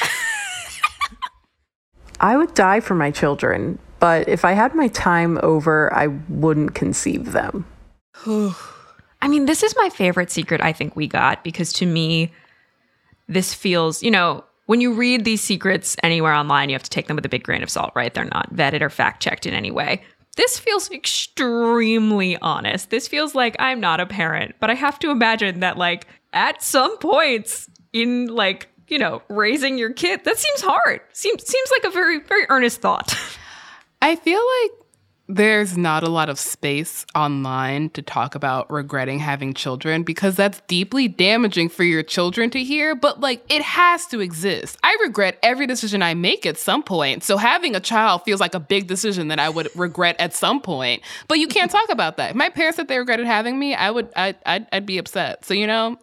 I 2.20 2.36
would 2.36 2.54
die 2.54 2.78
for 2.80 2.94
my 2.94 3.10
children, 3.10 3.80
but 3.98 4.28
if 4.28 4.44
I 4.44 4.52
had 4.52 4.76
my 4.76 4.86
time 4.88 5.40
over, 5.42 5.92
I 5.92 6.06
wouldn't 6.28 6.74
conceive 6.74 7.32
them. 7.32 7.66
I 9.22 9.28
mean, 9.28 9.46
this 9.46 9.62
is 9.62 9.74
my 9.76 9.88
favorite 9.88 10.30
secret 10.30 10.60
I 10.60 10.72
think 10.72 10.94
we 10.94 11.06
got 11.06 11.42
because 11.42 11.72
to 11.74 11.86
me, 11.86 12.32
this 13.28 13.54
feels, 13.54 14.02
you 14.02 14.10
know, 14.10 14.44
when 14.66 14.80
you 14.80 14.92
read 14.92 15.24
these 15.24 15.40
secrets 15.40 15.96
anywhere 16.02 16.34
online, 16.34 16.68
you 16.68 16.74
have 16.74 16.82
to 16.82 16.90
take 16.90 17.06
them 17.06 17.16
with 17.16 17.24
a 17.24 17.30
big 17.30 17.42
grain 17.42 17.62
of 17.62 17.70
salt, 17.70 17.92
right? 17.94 18.12
They're 18.12 18.24
not 18.24 18.54
vetted 18.54 18.82
or 18.82 18.90
fact 18.90 19.22
checked 19.22 19.46
in 19.46 19.54
any 19.54 19.70
way. 19.70 20.02
This 20.36 20.58
feels 20.58 20.90
extremely 20.90 22.36
honest. 22.38 22.90
This 22.90 23.08
feels 23.08 23.34
like 23.34 23.56
I'm 23.58 23.80
not 23.80 24.00
a 24.00 24.06
parent, 24.06 24.54
but 24.60 24.70
I 24.70 24.74
have 24.74 24.98
to 25.00 25.10
imagine 25.10 25.60
that, 25.60 25.78
like, 25.78 26.06
at 26.32 26.62
some 26.62 26.96
points 26.98 27.68
in 27.92 28.26
like 28.26 28.68
you 28.88 28.98
know, 28.98 29.22
raising 29.30 29.78
your 29.78 29.90
kid. 29.92 30.22
That 30.24 30.36
seems 30.36 30.60
hard. 30.60 31.00
Seems 31.12 31.46
seems 31.46 31.70
like 31.70 31.84
a 31.84 31.90
very 31.90 32.20
very 32.20 32.44
earnest 32.50 32.82
thought. 32.82 33.16
I 34.02 34.16
feel 34.16 34.42
like 34.60 34.81
there's 35.28 35.78
not 35.78 36.02
a 36.02 36.10
lot 36.10 36.28
of 36.28 36.38
space 36.38 37.06
online 37.14 37.90
to 37.90 38.02
talk 38.02 38.34
about 38.34 38.70
regretting 38.70 39.18
having 39.20 39.54
children 39.54 40.02
because 40.02 40.36
that's 40.36 40.60
deeply 40.66 41.08
damaging 41.08 41.68
for 41.68 41.84
your 41.84 42.02
children 42.02 42.50
to 42.50 42.62
hear, 42.62 42.94
but 42.94 43.20
like 43.20 43.42
it 43.48 43.62
has 43.62 44.06
to 44.06 44.20
exist. 44.20 44.76
I 44.82 44.96
regret 45.02 45.38
every 45.42 45.66
decision 45.66 46.02
I 46.02 46.14
make 46.14 46.44
at 46.44 46.58
some 46.58 46.82
point. 46.82 47.22
So 47.22 47.36
having 47.36 47.76
a 47.76 47.80
child 47.80 48.22
feels 48.24 48.40
like 48.40 48.54
a 48.54 48.60
big 48.60 48.88
decision 48.88 49.28
that 49.28 49.38
I 49.38 49.48
would 49.48 49.68
regret 49.76 50.16
at 50.18 50.34
some 50.34 50.60
point. 50.60 51.02
But 51.28 51.38
you 51.38 51.46
can't 51.46 51.70
talk 51.70 51.88
about 51.88 52.16
that. 52.16 52.30
If 52.30 52.36
my 52.36 52.48
parents 52.48 52.76
said 52.76 52.88
they 52.88 52.98
regretted 52.98 53.26
having 53.26 53.58
me, 53.58 53.74
I 53.74 53.90
would 53.90 54.10
I 54.16 54.34
I'd, 54.44 54.66
I'd 54.72 54.86
be 54.86 54.98
upset. 54.98 55.44
So 55.44 55.54
you 55.54 55.66
know, 55.66 55.98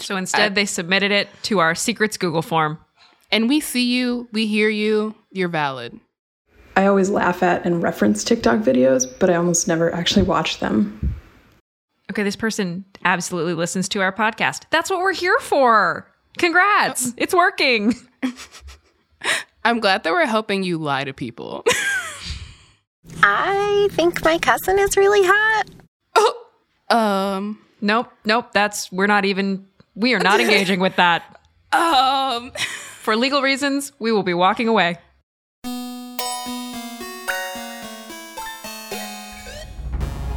so 0.00 0.16
instead 0.16 0.52
I, 0.52 0.54
they 0.54 0.66
submitted 0.66 1.12
it 1.12 1.28
to 1.44 1.58
our 1.58 1.74
secrets 1.74 2.16
Google 2.16 2.42
form. 2.42 2.78
And 3.30 3.48
we 3.48 3.60
see 3.60 3.94
you, 3.94 4.28
we 4.32 4.46
hear 4.46 4.68
you, 4.68 5.14
you're 5.30 5.48
valid. 5.48 5.98
I 6.76 6.86
always 6.86 7.10
laugh 7.10 7.42
at 7.42 7.64
and 7.66 7.82
reference 7.82 8.24
TikTok 8.24 8.60
videos, 8.60 9.06
but 9.18 9.30
I 9.30 9.34
almost 9.34 9.68
never 9.68 9.94
actually 9.94 10.22
watch 10.22 10.60
them. 10.60 11.14
Okay, 12.10 12.22
this 12.22 12.36
person 12.36 12.84
absolutely 13.04 13.54
listens 13.54 13.88
to 13.90 14.00
our 14.00 14.12
podcast. 14.12 14.64
That's 14.70 14.90
what 14.90 15.00
we're 15.00 15.14
here 15.14 15.38
for. 15.40 16.10
Congrats. 16.38 17.08
Oh. 17.08 17.14
It's 17.16 17.34
working. 17.34 17.94
I'm 19.64 19.80
glad 19.80 20.02
that 20.04 20.12
we're 20.12 20.26
helping 20.26 20.62
you 20.62 20.78
lie 20.78 21.04
to 21.04 21.12
people. 21.12 21.64
I 23.22 23.88
think 23.92 24.24
my 24.24 24.38
cousin 24.38 24.78
is 24.78 24.96
really 24.96 25.22
hot. 25.24 25.64
Oh, 26.16 26.46
um, 26.96 27.58
nope, 27.80 28.10
nope. 28.24 28.52
That's 28.52 28.90
we're 28.90 29.06
not 29.06 29.24
even 29.24 29.66
we 29.94 30.14
are 30.14 30.20
not 30.20 30.40
engaging 30.40 30.80
with 30.80 30.96
that. 30.96 31.40
Um, 31.72 32.52
for 33.00 33.16
legal 33.16 33.42
reasons, 33.42 33.92
we 33.98 34.12
will 34.12 34.22
be 34.22 34.34
walking 34.34 34.68
away. 34.68 34.98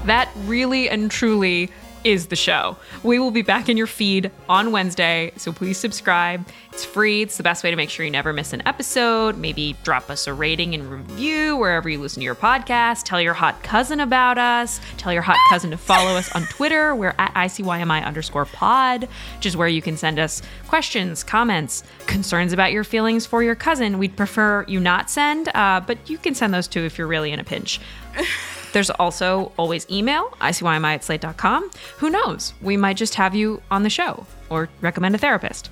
That 0.05 0.29
really 0.45 0.89
and 0.89 1.09
truly 1.09 1.71
is 2.05 2.27
the 2.27 2.35
show. 2.35 2.77
We 3.01 3.17
will 3.17 3.31
be 3.31 3.41
back 3.41 3.67
in 3.67 3.77
your 3.77 3.87
feed 3.87 4.29
on 4.47 4.71
Wednesday, 4.71 5.31
so 5.37 5.51
please 5.51 5.79
subscribe. 5.79 6.47
It's 6.71 6.85
free. 6.85 7.23
It's 7.23 7.37
the 7.37 7.43
best 7.43 7.63
way 7.63 7.71
to 7.71 7.75
make 7.75 7.89
sure 7.89 8.05
you 8.05 8.11
never 8.11 8.31
miss 8.31 8.53
an 8.53 8.61
episode. 8.67 9.37
Maybe 9.37 9.75
drop 9.83 10.11
us 10.11 10.27
a 10.27 10.33
rating 10.33 10.75
and 10.75 10.89
review 10.89 11.57
wherever 11.57 11.89
you 11.89 11.99
listen 11.99 12.21
to 12.21 12.23
your 12.23 12.35
podcast. 12.35 13.05
Tell 13.05 13.19
your 13.19 13.33
hot 13.33 13.63
cousin 13.63 13.99
about 13.99 14.37
us. 14.37 14.79
Tell 14.97 15.11
your 15.11 15.23
hot 15.23 15.39
cousin 15.49 15.71
to 15.71 15.77
follow 15.77 16.15
us 16.15 16.31
on 16.35 16.43
Twitter. 16.43 16.93
We're 16.93 17.15
at 17.17 17.33
ICYMI 17.33 18.05
underscore 18.05 18.45
pod, 18.45 19.09
which 19.37 19.47
is 19.47 19.57
where 19.57 19.67
you 19.67 19.81
can 19.81 19.97
send 19.97 20.19
us 20.19 20.43
questions, 20.67 21.23
comments, 21.23 21.83
concerns 22.05 22.53
about 22.53 22.71
your 22.71 22.83
feelings 22.83 23.25
for 23.25 23.41
your 23.41 23.55
cousin. 23.55 23.97
We'd 23.97 24.15
prefer 24.15 24.63
you 24.67 24.79
not 24.79 25.09
send, 25.09 25.49
uh, 25.55 25.81
but 25.85 26.07
you 26.07 26.19
can 26.19 26.35
send 26.35 26.53
those 26.53 26.67
too 26.67 26.81
if 26.81 26.99
you're 26.99 27.07
really 27.07 27.31
in 27.31 27.39
a 27.39 27.43
pinch. 27.43 27.79
There's 28.75 28.89
also 28.89 29.53
always 29.57 29.89
email, 29.89 30.31
ICYMI 30.41 30.95
at 30.95 31.03
slate.com. 31.05 31.71
Who 31.95 32.09
knows? 32.09 32.53
We 32.61 32.75
might 32.75 32.97
just 32.97 33.15
have 33.15 33.33
you 33.33 33.61
on 33.71 33.83
the 33.83 33.89
show 33.89 34.27
or 34.49 34.67
recommend 34.81 35.15
a 35.15 35.17
therapist. 35.17 35.69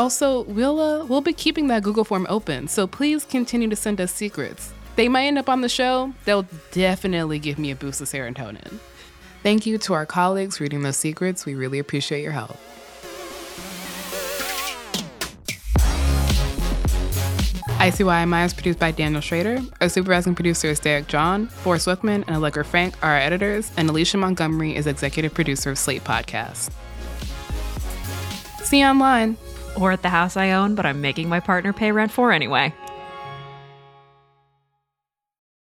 Also, 0.00 0.42
we'll 0.42 0.80
uh, 0.80 1.04
we'll 1.04 1.20
be 1.20 1.32
keeping 1.32 1.68
that 1.68 1.84
Google 1.84 2.02
form 2.02 2.26
open, 2.28 2.66
so 2.66 2.88
please 2.88 3.24
continue 3.24 3.68
to 3.68 3.76
send 3.76 4.00
us 4.00 4.12
secrets. 4.12 4.72
They 4.96 5.08
might 5.08 5.26
end 5.26 5.38
up 5.38 5.48
on 5.48 5.60
the 5.60 5.68
show. 5.68 6.12
They'll 6.24 6.48
definitely 6.72 7.38
give 7.38 7.56
me 7.56 7.70
a 7.70 7.76
boost 7.76 8.00
of 8.00 8.08
serotonin. 8.08 8.80
Thank 9.44 9.64
you 9.64 9.78
to 9.78 9.94
our 9.94 10.04
colleagues 10.04 10.60
reading 10.60 10.82
those 10.82 10.96
secrets. 10.96 11.46
We 11.46 11.54
really 11.54 11.78
appreciate 11.78 12.24
your 12.24 12.32
help. 12.32 12.58
ICYMI 17.80 18.44
is 18.44 18.52
produced 18.52 18.78
by 18.78 18.90
Daniel 18.90 19.22
Schroeder. 19.22 19.58
Our 19.80 19.88
supervising 19.88 20.34
producer 20.34 20.68
is 20.68 20.78
Derek 20.78 21.06
John. 21.06 21.46
Forrest 21.46 21.86
Wickman 21.86 22.24
and 22.26 22.36
Allegra 22.36 22.62
Frank 22.62 22.94
are 23.02 23.12
our 23.12 23.16
editors, 23.16 23.72
and 23.78 23.88
Alicia 23.88 24.18
Montgomery 24.18 24.76
is 24.76 24.86
executive 24.86 25.32
producer 25.32 25.70
of 25.70 25.78
Slate 25.78 26.04
Podcast. 26.04 26.70
See 28.62 28.80
you 28.80 28.84
online. 28.84 29.38
Or 29.80 29.92
at 29.92 30.02
the 30.02 30.10
house 30.10 30.36
I 30.36 30.50
own, 30.50 30.74
but 30.74 30.84
I'm 30.84 31.00
making 31.00 31.30
my 31.30 31.40
partner 31.40 31.72
pay 31.72 31.90
rent 31.90 32.12
for 32.12 32.32
anyway. 32.32 32.74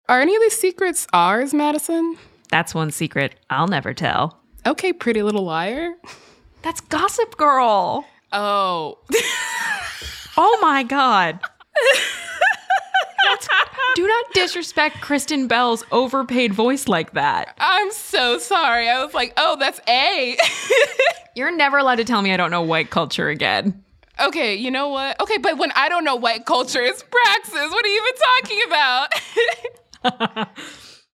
Are 0.07 0.21
any 0.21 0.37
of 0.37 0.43
these 0.43 0.59
secrets 0.59 1.07
ours, 1.15 1.55
Madison? 1.55 2.19
That's 2.51 2.75
one 2.75 2.91
secret 2.91 3.35
I'll 3.49 3.69
never 3.69 3.95
tell. 3.95 4.43
Okay, 4.67 4.93
pretty 4.93 5.23
little 5.23 5.45
liar. 5.45 5.95
That's 6.61 6.83
Gossip 6.83 7.39
Girl. 7.39 8.05
Oh. 8.31 8.99
oh 10.37 10.59
my 10.61 10.83
God. 10.83 11.41
Do 13.95 14.07
not 14.07 14.25
disrespect 14.35 15.01
Kristen 15.01 15.47
Bell's 15.47 15.85
overpaid 15.93 16.53
voice 16.53 16.89
like 16.89 17.13
that. 17.13 17.55
I'm 17.59 17.93
so 17.93 18.39
sorry. 18.39 18.89
I 18.89 19.05
was 19.05 19.15
like, 19.15 19.33
oh, 19.37 19.57
that's 19.59 19.81
A. 19.89 20.37
You're 21.37 21.55
never 21.55 21.79
allowed 21.79 21.97
to 21.97 22.05
tell 22.05 22.23
me 22.23 22.33
I 22.33 22.37
don't 22.37 22.51
know 22.51 22.63
white 22.63 22.91
culture 22.91 23.29
again. 23.29 23.85
Okay, 24.21 24.55
you 24.55 24.71
know 24.71 24.89
what? 24.89 25.21
Okay, 25.21 25.39
but 25.39 25.59
when 25.59 25.73
I 25.73 25.89
don't 25.89 26.05
know 26.05 26.17
white 26.17 26.47
culture, 26.47 26.83
it's 26.83 27.03
praxis. 27.03 27.71
What 27.71 27.85
are 27.85 27.89
you 27.89 28.03
even 28.03 28.15
talking 28.43 28.61
about? 28.67 30.49